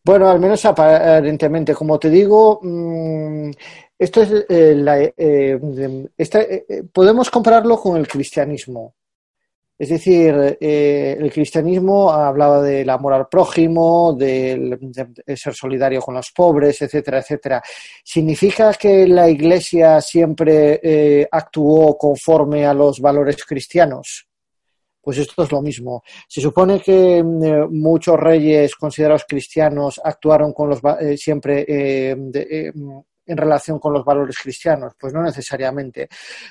Bueno, 0.04 0.30
al 0.30 0.40
menos 0.40 0.66
aparentemente, 0.66 1.74
como 1.74 2.00
te 2.00 2.10
digo, 2.10 2.60
esto 4.02 4.24
es 4.24 4.46
eh, 4.50 4.74
la, 4.76 5.00
eh, 5.00 5.14
eh, 5.16 6.84
podemos 6.92 7.30
compararlo 7.30 7.80
con 7.80 7.98
el 7.98 8.08
cristianismo. 8.08 8.96
Es 9.78 9.90
decir, 9.90 10.58
el 10.60 11.32
cristianismo 11.32 12.12
hablaba 12.12 12.64
del 12.64 12.90
amor 12.90 13.14
al 13.14 13.28
prójimo, 13.28 14.14
de, 14.14 14.78
ser 15.36 15.54
solidario 15.54 16.02
con 16.02 16.16
los 16.16 16.32
pobres, 16.32 16.82
etcétera, 16.82 17.20
etcétera. 17.20 17.62
¿Significa 18.04 18.74
que 18.74 19.08
la 19.08 19.28
Iglesia 19.30 20.02
siempre 20.02 21.28
actuó 21.32 21.98
conforme 21.98 22.66
a 22.66 22.76
los 22.76 23.00
valores 23.00 23.44
cristianos? 23.44 24.28
Pues 25.00 25.18
esto 25.18 25.44
es 25.44 25.52
lo 25.52 25.64
mismo. 25.64 26.04
Se 26.28 26.42
supone 26.42 26.80
que 26.80 27.24
muchos 27.24 28.20
reyes 28.20 28.76
considerados 28.76 29.26
cristianos 29.28 30.00
actuaron 30.04 30.54
con 30.54 30.70
los, 30.70 30.80
siempre 31.18 32.16
en 33.32 33.38
relación 33.38 33.80
con 33.80 33.94
los 33.94 34.06
valores 34.06 34.38
cristianos? 34.38 34.94
Pues 35.00 35.14
no 35.14 35.22
necesariamente. 35.22 36.04
Eh, 36.04 36.08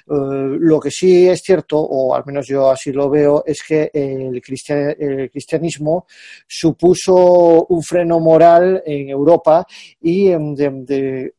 lo 0.06 0.80
que 0.80 0.90
sí 0.90 1.28
es 1.28 1.40
cierto, 1.42 1.78
o 1.78 2.14
al 2.14 2.24
menos 2.26 2.46
yo 2.46 2.70
así 2.70 2.92
lo 2.92 3.08
veo, 3.08 3.44
es 3.46 3.62
que 3.62 3.90
el, 3.92 4.40
cristianismo 4.40 6.06
supuso 6.46 7.66
un 7.66 7.82
freno 7.82 8.20
moral 8.20 8.82
en 8.84 9.08
Europa 9.08 9.66
y 10.00 10.28
em, 10.28 10.54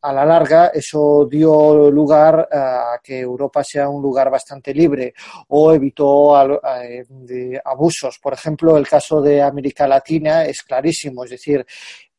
a 0.02 0.14
la 0.14 0.26
larga 0.26 0.68
eso 0.68 1.28
dio 1.30 1.90
lugar 1.92 2.48
a 2.52 3.00
que 3.04 3.20
Europa 3.20 3.64
sea 3.64 3.90
un 3.90 4.02
lugar 4.02 4.30
bastante 4.30 4.74
libre 4.74 5.14
o 5.50 5.74
evitó 5.74 6.36
abusos. 7.64 8.20
Por 8.20 8.34
ejemplo, 8.34 8.78
el 8.78 8.88
caso 8.88 9.22
de 9.22 9.42
América 9.42 9.88
Latina 9.88 10.46
es 10.46 10.64
clarísimo, 10.64 11.24
es 11.24 11.32
decir, 11.32 11.66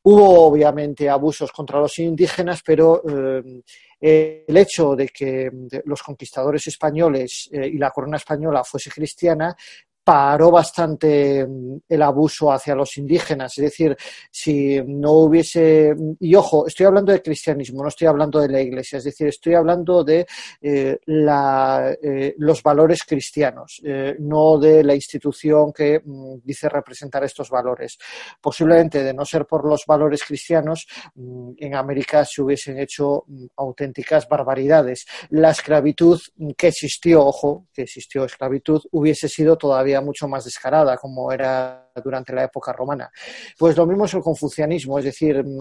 Hubo 0.04 0.46
obviamente 0.46 1.08
abusos 1.08 1.52
contra 1.52 1.78
los 1.78 1.98
indígenas, 1.98 2.62
pero 2.64 3.02
eh, 3.08 4.44
el 4.48 4.56
hecho 4.56 4.96
de 4.96 5.08
que 5.08 5.50
los 5.84 6.02
conquistadores 6.02 6.66
españoles 6.66 7.48
eh, 7.52 7.68
y 7.68 7.78
la 7.78 7.90
corona 7.90 8.16
española 8.16 8.64
fuese 8.64 8.90
cristiana 8.90 9.56
paró 10.04 10.50
bastante 10.50 11.46
mm, 11.46 11.76
el 11.88 12.02
abuso 12.02 12.52
hacia 12.52 12.74
los 12.74 12.96
indígenas. 12.96 13.56
Es 13.58 13.64
decir, 13.64 13.96
si 14.30 14.80
no 14.86 15.12
hubiese. 15.12 15.94
Y 16.20 16.34
ojo, 16.34 16.66
estoy 16.66 16.86
hablando 16.86 17.12
de 17.12 17.22
cristianismo, 17.22 17.82
no 17.82 17.88
estoy 17.88 18.08
hablando 18.08 18.40
de 18.40 18.48
la 18.48 18.60
iglesia. 18.60 18.98
Es 18.98 19.04
decir, 19.04 19.28
estoy 19.28 19.54
hablando 19.54 20.02
de 20.04 20.26
eh, 20.60 20.98
eh, 21.06 22.34
los 22.38 22.62
valores 22.62 23.02
cristianos, 23.04 23.80
eh, 23.84 24.16
no 24.18 24.58
de 24.58 24.82
la 24.82 24.94
institución 24.94 25.72
que 25.72 26.00
mm, 26.04 26.38
dice 26.42 26.68
representar 26.68 27.22
estos 27.24 27.50
valores. 27.50 27.98
Posiblemente, 28.40 29.02
de 29.02 29.14
no 29.14 29.24
ser 29.24 29.46
por 29.46 29.66
los 29.66 29.84
valores 29.86 30.22
cristianos, 30.24 30.86
mm, 31.14 31.52
en 31.58 31.74
América 31.74 32.24
se 32.24 32.42
hubiesen 32.42 32.78
hecho 32.78 33.24
auténticas 33.56 34.28
barbaridades. 34.28 35.06
La 35.30 35.50
esclavitud 35.50 36.20
que 36.56 36.68
existió, 36.68 37.24
ojo, 37.24 37.66
que 37.72 37.82
existió 37.82 38.24
esclavitud, 38.24 38.82
hubiese 38.90 39.28
sido 39.28 39.56
todavía 39.56 39.91
mucho 40.00 40.28
más 40.28 40.44
descarada, 40.44 40.96
como 40.96 41.32
era 41.32 41.90
durante 42.02 42.32
la 42.32 42.44
época 42.44 42.72
romana. 42.72 43.10
Pues 43.58 43.76
lo 43.76 43.86
mismo 43.86 44.04
es 44.06 44.14
el 44.14 44.22
confucianismo, 44.22 44.98
es 44.98 45.04
decir, 45.04 45.44
mm, 45.44 45.60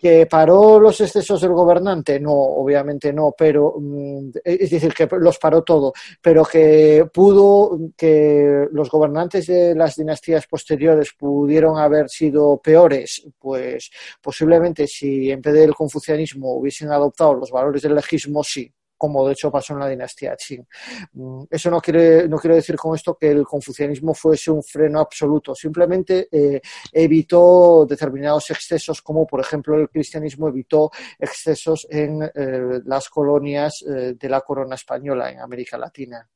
que 0.00 0.26
paró 0.26 0.80
los 0.80 0.98
excesos 1.00 1.42
del 1.42 1.52
gobernante, 1.52 2.18
no, 2.18 2.32
obviamente 2.32 3.12
no, 3.12 3.34
pero 3.36 3.74
mm, 3.78 4.30
es 4.42 4.70
decir, 4.70 4.94
que 4.94 5.06
los 5.18 5.38
paró 5.38 5.62
todo, 5.62 5.92
pero 6.22 6.44
que 6.44 7.06
pudo, 7.12 7.78
que 7.96 8.66
los 8.72 8.90
gobernantes 8.90 9.46
de 9.46 9.74
las 9.74 9.96
dinastías 9.96 10.46
posteriores 10.46 11.12
pudieron 11.18 11.78
haber 11.78 12.08
sido 12.08 12.58
peores, 12.58 13.22
pues 13.38 13.90
posiblemente 14.22 14.86
si 14.86 15.30
en 15.30 15.42
vez 15.42 15.54
del 15.54 15.74
confucianismo 15.74 16.54
hubiesen 16.54 16.90
adoptado 16.90 17.34
los 17.34 17.50
valores 17.50 17.82
del 17.82 17.94
legismo, 17.94 18.42
sí, 18.42 18.72
como 19.00 19.26
de 19.26 19.32
hecho 19.32 19.50
pasó 19.50 19.72
en 19.72 19.78
la 19.78 19.88
dinastía 19.88 20.36
Qing. 20.36 20.66
Mm, 21.14 21.44
eso 21.50 21.70
no 21.70 21.80
quiere, 21.80 22.28
no 22.28 22.36
quiero 22.36 22.54
decir 22.54 22.76
con 22.76 22.94
esto 22.94 23.16
que 23.18 23.30
el 23.30 23.44
confucianismo 23.44 24.12
fuese 24.12 24.50
un 24.50 24.62
freno 24.62 25.00
absoluto, 25.00 25.54
simplemente 25.54 26.28
eh, 26.30 26.60
evitó 26.92 27.86
determinados 27.88 28.50
excesos, 28.50 29.00
como 29.00 29.26
por 29.26 29.40
ejemplo 29.40 29.74
el 29.74 29.88
cristianismo 29.88 30.48
evitó 30.48 30.90
excesos 31.18 31.86
en 31.88 32.24
eh, 32.24 32.80
las 32.84 33.08
colonias 33.08 33.82
eh, 33.88 34.14
de 34.20 34.28
la 34.28 34.42
corona 34.42 34.74
española 34.74 35.30
en 35.30 35.40
América 35.40 35.78
Latina. 35.78 36.28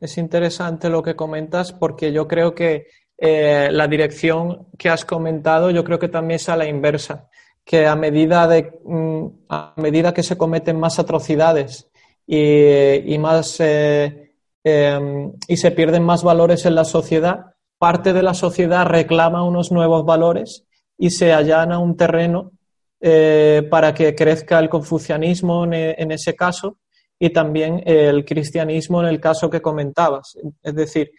Es 0.00 0.16
interesante 0.16 0.88
lo 0.88 1.02
que 1.02 1.14
comentas 1.14 1.74
porque 1.74 2.10
yo 2.10 2.26
creo 2.26 2.54
que 2.54 2.86
la 3.22 3.86
dirección 3.86 4.68
que 4.78 4.88
has 4.88 5.04
comentado, 5.04 5.70
yo 5.70 5.84
creo 5.84 5.98
que 5.98 6.08
también 6.08 6.36
es 6.36 6.48
a 6.48 6.56
la 6.56 6.66
inversa 6.66 7.28
que 7.64 7.86
a 7.86 7.94
medida, 7.96 8.46
de, 8.46 8.80
mm, 8.84 9.26
a 9.48 9.74
medida 9.76 10.14
que 10.14 10.22
se 10.22 10.36
cometen 10.36 10.78
más 10.78 10.98
atrocidades 10.98 11.88
y, 12.26 13.16
más, 13.18 13.56
eh, 13.60 14.32
em, 14.64 15.32
y 15.48 15.56
se 15.56 15.70
pierden 15.70 16.04
más 16.04 16.22
valores 16.22 16.66
en 16.66 16.74
la 16.74 16.84
sociedad, 16.84 17.54
parte 17.78 18.12
de 18.12 18.22
la 18.22 18.34
sociedad 18.34 18.86
reclama 18.86 19.42
unos 19.42 19.72
nuevos 19.72 20.04
valores 20.04 20.64
y 20.98 21.10
se 21.10 21.32
allana 21.32 21.78
un 21.78 21.96
terreno 21.96 22.52
eh, 23.00 23.66
para 23.70 23.94
que 23.94 24.14
crezca 24.14 24.58
el 24.58 24.68
confucianismo 24.68 25.64
en, 25.64 26.12
ese 26.12 26.36
caso 26.36 26.76
y 27.18 27.30
también 27.30 27.82
el 27.86 28.24
cristianismo 28.24 29.00
en 29.00 29.08
el 29.08 29.18
caso 29.20 29.48
que 29.48 29.62
comentabas. 29.62 30.36
Es 30.62 30.74
decir, 30.74 31.10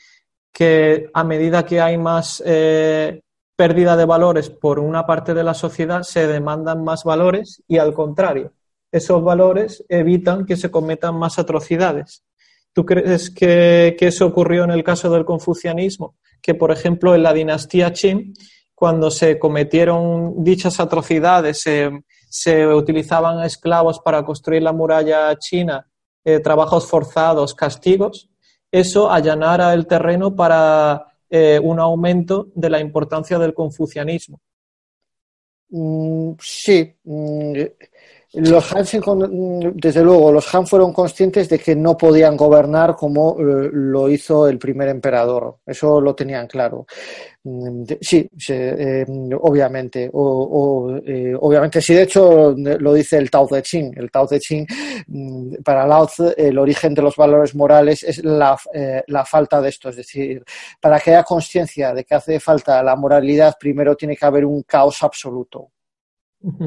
que 0.51 1.10
a 1.13 1.23
medida 1.23 1.65
que 1.65 1.82
hay 1.82 1.97
más 1.97 2.43
eh, 2.45 3.21
pérdida 3.56 3.96
de 3.96 4.06
valores 4.06 4.50
por 4.50 4.80
una 4.80 5.06
parte 5.06 5.34
de 5.34 5.44
la 5.44 5.54
sociedad, 5.54 6.04
se 6.04 6.28
demandan 6.28 6.84
más 6.84 7.04
valores 7.04 7.62
y 7.68 7.78
al 7.78 7.94
contrario, 7.94 8.54
esos 8.92 9.24
valores 9.24 9.86
evitan 9.88 10.46
que 10.46 10.58
se 10.58 10.70
cometan 10.70 11.16
más 11.16 11.40
atrocidades. 11.40 12.24
¿Tú 12.74 12.86
crees 12.86 13.30
que, 13.30 13.96
eso 14.00 14.26
ocurrió 14.26 14.64
en 14.64 14.72
el 14.72 14.84
caso 14.84 15.10
del 15.10 15.26
confucianismo? 15.26 16.16
Que, 16.42 16.56
por 16.56 16.72
ejemplo, 16.72 17.14
en 17.16 17.24
la 17.24 17.34
dinastía 17.34 17.92
Qin, 17.92 18.34
cuando 18.74 19.12
se 19.12 19.38
cometieron 19.38 20.44
dichas 20.44 20.80
atrocidades, 20.80 21.62
se, 21.62 22.68
utilizaban 22.68 23.44
esclavos 23.44 24.00
para 24.00 24.24
construir 24.24 24.64
la 24.64 24.74
muralla 24.74 25.38
china, 25.38 25.88
eh, 26.24 26.40
trabajos 26.40 26.88
forzados, 26.88 27.54
castigos, 27.54 28.30
eso 28.72 29.12
allanara 29.12 29.74
el 29.74 29.86
terreno 29.86 30.34
para 30.34 31.11
eh, 31.32 31.60
un 31.63 31.80
aumento 31.80 32.50
de 32.54 32.70
la 32.70 32.80
importancia 32.80 33.39
del 33.39 33.54
confucianismo. 33.54 34.39
Mm, 35.70 36.34
sí, 36.39 36.94
mm, 37.04 37.54
los 38.34 38.74
Han, 38.74 38.86
desde 39.76 40.04
luego, 40.04 40.32
los 40.32 40.56
Han 40.56 40.65
fueron 40.65 40.94
conscientes 40.94 41.50
de 41.50 41.60
que 41.60 41.76
no 41.76 41.98
podían 41.98 42.38
gobernar 42.38 42.96
como 42.96 43.36
eh, 43.38 43.70
lo 43.74 44.08
hizo 44.10 44.48
el 44.48 44.58
primer 44.58 44.88
emperador. 44.88 45.58
Eso 45.65 46.00
lo 46.00 46.15
tenían 46.15 46.48
claro. 46.48 46.86
Mm, 47.44 47.84
sí, 48.00 48.30
eh, 48.48 49.06
obviamente. 49.41 50.10
O, 50.13 50.98
eh, 51.06 51.34
obviamente, 51.38 51.82
sí, 51.82 51.94
de 51.94 52.04
hecho, 52.04 52.56
lo 52.56 52.94
dice 52.94 53.17
el 53.17 53.30
Tao 53.30 53.48
Te 53.48 53.62
Ching. 53.62 53.98
El 53.98 54.10
Tao 54.10 54.26
Te 54.26 54.39
Ching, 54.39 54.65
mm, 55.08 55.56
para 55.63 55.86
Lao 55.86 56.08
el 56.38 56.58
origen 56.58 56.94
de 56.94 57.02
los 57.02 57.15
valores 57.17 57.54
morales 57.54 58.04
es 58.04 58.24
la, 58.24 58.58
la 59.08 59.26
falta 59.26 59.60
de 59.60 59.70
esto. 59.70 59.89
Es 59.89 59.98
decir, 59.98 60.41
para 60.80 61.00
que 61.02 61.12
haya 61.12 61.24
conciencia 61.24 61.94
de 61.94 62.06
que 62.06 62.15
hace 62.15 62.39
falta 62.39 62.82
la 62.82 62.96
moralidad, 62.96 63.58
primero 63.60 63.96
tiene 63.96 64.15
que 64.15 64.26
haber 64.26 64.46
un 64.46 64.63
caos 64.63 65.04
absoluto. 65.04 65.72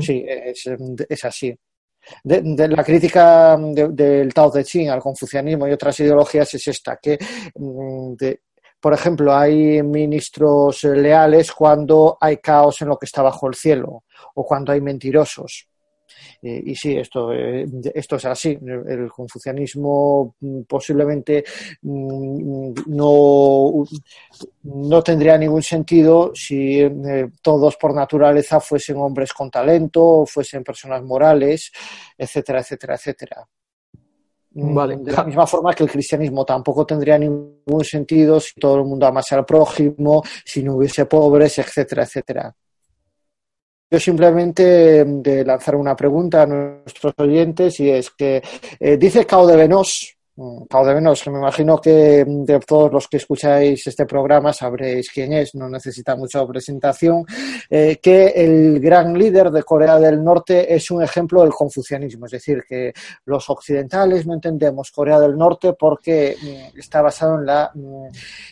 Sí, 0.01 0.25
es, 0.27 1.25
así. 1.25 1.57
De, 2.23 2.69
la 2.69 2.85
crítica 2.85 3.57
del 3.57 4.33
Tao 4.33 4.51
Te 4.51 4.63
Ching 4.63 4.91
al 4.91 5.01
confucianismo 5.01 5.67
y 5.67 5.73
otras 5.73 5.99
ideologías 6.01 6.53
es 6.55 6.69
esta, 6.69 6.99
que, 7.03 7.19
mm, 7.57 8.15
por 8.81 8.93
ejemplo, 8.93 9.35
hay 9.35 9.83
ministros 9.83 10.85
leales 10.85 11.51
cuando 11.53 12.19
hay 12.21 12.37
caos 12.37 12.83
en 12.83 12.89
lo 12.89 12.99
que 12.99 13.07
está 13.07 13.23
bajo 13.23 13.49
el 13.49 13.55
cielo 13.55 14.05
o 14.35 14.45
cuando 14.45 14.73
hay 14.73 14.81
mentirosos. 14.81 15.69
Eh, 16.43 16.63
y 16.67 16.75
sí, 16.75 16.97
esto, 16.97 17.33
eh, 17.33 17.67
esto 17.95 18.17
es 18.17 18.25
así. 18.25 18.59
El 18.63 19.11
confucianismo 19.11 20.35
mm, 20.41 20.63
posiblemente 20.63 21.45
mm, 21.83 22.73
no, 22.87 23.85
no 24.65 25.03
tendría 25.03 25.39
ningún 25.39 25.63
sentido 25.63 26.33
si 26.35 26.81
eh, 26.81 27.29
todos 27.43 27.77
por 27.77 27.95
naturaleza 27.95 28.61
fuesen 28.61 28.97
hombres 28.97 29.33
con 29.33 29.51
talento, 29.51 30.25
fuesen 30.27 30.63
personas 30.63 31.03
morales, 31.03 31.73
etcétera, 32.17 32.61
etcétera, 32.61 32.95
etcétera. 32.95 33.49
Mm, 34.55 34.75
vale. 34.75 34.97
De 34.99 35.13
la 35.13 35.25
misma 35.25 35.47
forma 35.47 35.75
que 35.75 35.83
el 35.83 35.91
cristianismo 35.91 36.45
tampoco 36.45 36.87
tendría 36.87 37.19
ningún 37.19 37.85
sentido 37.85 38.39
si 38.39 38.55
todo 38.61 38.77
el 38.77 38.85
mundo 38.85 39.07
amase 39.07 39.35
al 39.35 39.45
prójimo, 39.45 40.23
si 40.45 40.63
no 40.63 40.77
hubiese 40.77 41.07
pobres, 41.07 41.59
etcétera, 41.59 42.05
etcétera. 42.05 42.55
Yo 43.95 44.01
simplemente 44.01 45.05
mm, 45.05 45.23
de 45.23 45.45
lanzar 45.45 45.77
una 45.77 45.95
pregunta 45.95 46.43
a 46.43 46.47
nuestros 46.47 47.15
oyentes 47.17 47.79
y 47.79 47.91
es 47.91 48.11
que 48.11 48.43
eh, 48.81 48.97
dice 48.97 49.25
Cao 49.25 49.47
de 49.47 49.57
Venos, 49.57 50.17
mm, 50.37 50.65
Cao 50.69 50.85
de 50.85 50.95
Venos, 50.95 51.23
que 51.23 51.31
me 51.31 51.39
imagino 51.39 51.81
que 51.81 52.25
mm, 52.27 52.45
de 52.45 52.61
todos 52.61 52.93
los 52.93 53.09
que 53.09 53.19
escucháis 53.19 53.87
este 53.87 54.07
programa 54.07 54.53
sabréis 54.53 55.11
quién 55.11 55.33
es, 55.33 55.55
no 55.55 55.69
necesita 55.69 56.17
mucha 56.17 56.47
presentación, 56.47 57.25
eh, 57.71 57.99
que 58.03 58.27
el 58.29 58.81
gran 58.81 59.17
líder 59.17 59.51
de 59.51 59.63
Corea 59.63 59.99
del 59.99 60.23
Norte 60.23 60.75
es 60.75 60.91
un 60.91 61.03
ejemplo 61.03 61.43
del 61.43 61.53
confucianismo, 61.53 62.27
es 62.27 62.33
decir, 62.33 62.65
que 62.69 62.93
los 63.25 63.49
occidentales 63.51 64.27
no 64.27 64.35
entendemos 64.35 64.91
Corea 64.91 65.21
del 65.21 65.37
Norte 65.37 65.75
porque 65.75 66.37
está 66.77 67.03
basado 67.03 67.39
en 67.39 67.47
la 67.47 67.73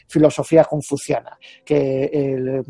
filosofía 0.07 0.65
confuciana, 0.65 1.39
que 1.65 2.05
el, 2.13 2.63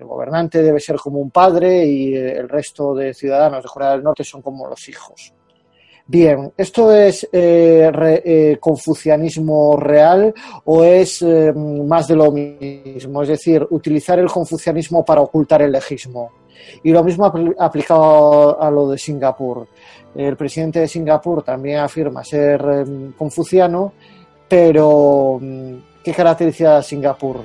gobernante 0.00 0.62
debe 0.62 0.80
ser 0.80 0.96
como 0.96 1.18
un 1.18 1.30
padre 1.30 1.84
y 1.84 2.14
el 2.14 2.48
resto 2.48 2.94
de 2.94 3.14
ciudadanos 3.14 3.62
de 3.62 3.68
Corea 3.68 3.90
del 3.92 4.02
Norte 4.02 4.24
son 4.24 4.42
como 4.42 4.68
los 4.68 4.88
hijos. 4.88 5.35
Bien, 6.08 6.52
¿esto 6.56 6.94
es 6.94 7.28
eh, 7.32 7.90
eh, 8.24 8.56
confucianismo 8.60 9.76
real 9.76 10.32
o 10.64 10.84
es 10.84 11.20
eh, 11.22 11.52
más 11.52 12.06
de 12.06 12.16
lo 12.16 12.30
mismo? 12.30 13.22
Es 13.22 13.28
decir, 13.28 13.66
utilizar 13.70 14.18
el 14.18 14.28
confucianismo 14.28 15.04
para 15.04 15.20
ocultar 15.20 15.62
el 15.62 15.72
legismo. 15.72 16.30
Y 16.82 16.90
lo 16.90 17.02
mismo 17.02 17.26
aplicado 17.58 18.60
a 18.60 18.70
lo 18.70 18.88
de 18.88 18.98
Singapur. 18.98 19.66
El 20.14 20.36
presidente 20.36 20.80
de 20.80 20.88
Singapur 20.88 21.42
también 21.42 21.78
afirma 21.78 22.24
ser 22.24 22.84
confuciano, 23.16 23.92
pero 24.48 25.38
mm, 25.40 25.74
¿Qué 26.06 26.14
caracteriza 26.14 26.80
Singapur? 26.84 27.40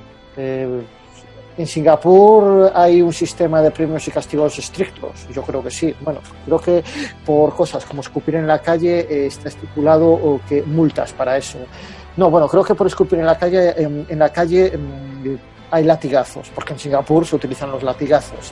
En 1.57 1.67
Singapur 1.67 2.71
hay 2.73 3.01
un 3.01 3.11
sistema 3.11 3.61
de 3.61 3.71
premios 3.71 4.07
y 4.07 4.11
castigos 4.11 4.57
estrictos. 4.57 5.27
Yo 5.33 5.41
creo 5.43 5.61
que 5.61 5.71
sí. 5.71 5.93
Bueno, 6.01 6.21
creo 6.45 6.59
que 6.59 6.83
por 7.25 7.55
cosas 7.55 7.85
como 7.85 8.01
escupir 8.01 8.35
en 8.35 8.47
la 8.47 8.59
calle 8.59 9.01
eh, 9.01 9.25
está 9.27 9.49
estipulado 9.49 10.39
que 10.47 10.63
multas 10.63 11.11
para 11.13 11.37
eso. 11.37 11.59
No, 12.17 12.29
bueno, 12.29 12.47
creo 12.47 12.63
que 12.63 12.75
por 12.75 12.87
escupir 12.87 13.19
en 13.19 13.25
la 13.25 13.37
calle, 13.37 13.73
en, 13.77 14.19
la 14.19 14.29
calle 14.29 14.77
mm, 14.77 15.35
hay 15.71 15.83
latigazos, 15.83 16.49
porque 16.53 16.73
en 16.73 16.79
Singapur 16.79 17.25
se 17.25 17.35
utilizan 17.35 17.71
los 17.71 17.83
latigazos. 17.83 18.51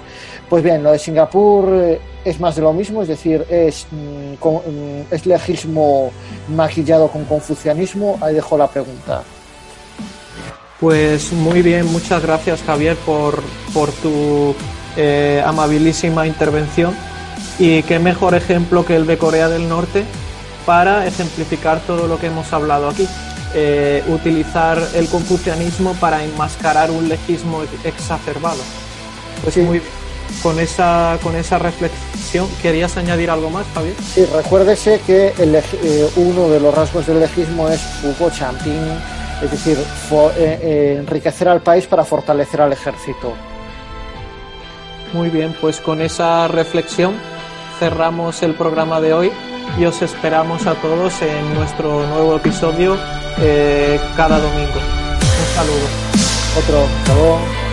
Pues 0.49 0.63
bien, 0.63 0.81
lo 0.81 0.91
de 0.91 0.99
Singapur 0.99 1.69
eh, 1.73 1.99
es 2.23 2.39
más 2.39 2.55
de 2.55 2.61
lo 2.61 2.73
mismo, 2.73 3.01
es 3.01 3.07
decir, 3.07 3.45
es, 3.49 3.87
mm, 3.91 5.13
es 5.13 5.25
legismo 5.25 6.11
maquillado 6.49 7.07
con 7.09 7.25
confucianismo. 7.25 8.17
Ahí 8.21 8.35
dejo 8.35 8.57
la 8.57 8.67
pregunta. 8.67 9.23
Pues 10.79 11.33
muy 11.33 11.61
bien, 11.61 11.85
muchas 11.91 12.21
gracias 12.23 12.63
Javier 12.63 12.95
por, 13.05 13.43
por 13.73 13.91
tu 13.91 14.55
eh, 14.95 15.43
amabilísima 15.45 16.25
intervención 16.25 16.95
y 17.57 17.83
qué 17.83 17.99
mejor 17.99 18.33
ejemplo 18.33 18.85
que 18.85 18.95
el 18.95 19.05
de 19.05 19.17
Corea 19.17 19.49
del 19.49 19.67
Norte 19.67 20.05
para 20.65 21.05
ejemplificar 21.05 21.81
todo 21.81 22.07
lo 22.07 22.17
que 22.17 22.27
hemos 22.27 22.53
hablado 22.53 22.87
aquí. 22.87 23.07
Eh, 23.55 24.03
utilizar 24.07 24.79
el 24.93 25.07
confucianismo 25.07 25.95
para 25.95 26.23
enmascarar 26.23 26.91
un 26.91 27.09
legismo 27.09 27.63
exacerbado. 27.83 28.59
Pues 29.43 29.57
muy 29.57 29.79
bien. 29.79 29.91
Con 30.43 30.59
esa, 30.59 31.17
con 31.23 31.35
esa 31.35 31.57
reflexión, 31.57 32.47
¿querías 32.61 32.95
añadir 32.97 33.31
algo 33.31 33.49
más, 33.49 33.65
Javier? 33.73 33.95
Sí, 34.13 34.25
recuérdese 34.25 35.01
que 35.01 35.33
eh, 35.39 36.09
uno 36.15 36.49
de 36.49 36.59
los 36.59 36.73
rasgos 36.73 37.07
del 37.07 37.21
legismo 37.21 37.67
es 37.67 37.81
Hugo 38.03 38.29
Champing, 38.29 38.99
es 39.41 39.51
decir, 39.51 39.77
eh, 40.37 40.97
enriquecer 40.99 41.47
al 41.47 41.61
país 41.61 41.87
para 41.87 42.03
fortalecer 42.03 42.61
al 42.61 42.73
ejército. 42.73 43.33
Muy 45.13 45.29
bien, 45.29 45.55
pues 45.59 45.79
con 45.79 46.01
esa 46.01 46.47
reflexión 46.47 47.15
cerramos 47.79 48.43
el 48.43 48.53
programa 48.53 49.01
de 49.01 49.13
hoy 49.13 49.31
y 49.77 49.85
os 49.85 50.01
esperamos 50.01 50.67
a 50.67 50.75
todos 50.75 51.21
en 51.21 51.53
nuestro 51.55 52.05
nuevo 52.07 52.35
episodio 52.35 52.97
eh, 53.39 53.99
cada 54.15 54.39
domingo. 54.39 54.79
Un 54.79 55.55
saludo. 55.55 56.09
Otro, 56.57 56.85
hasta 57.07 57.68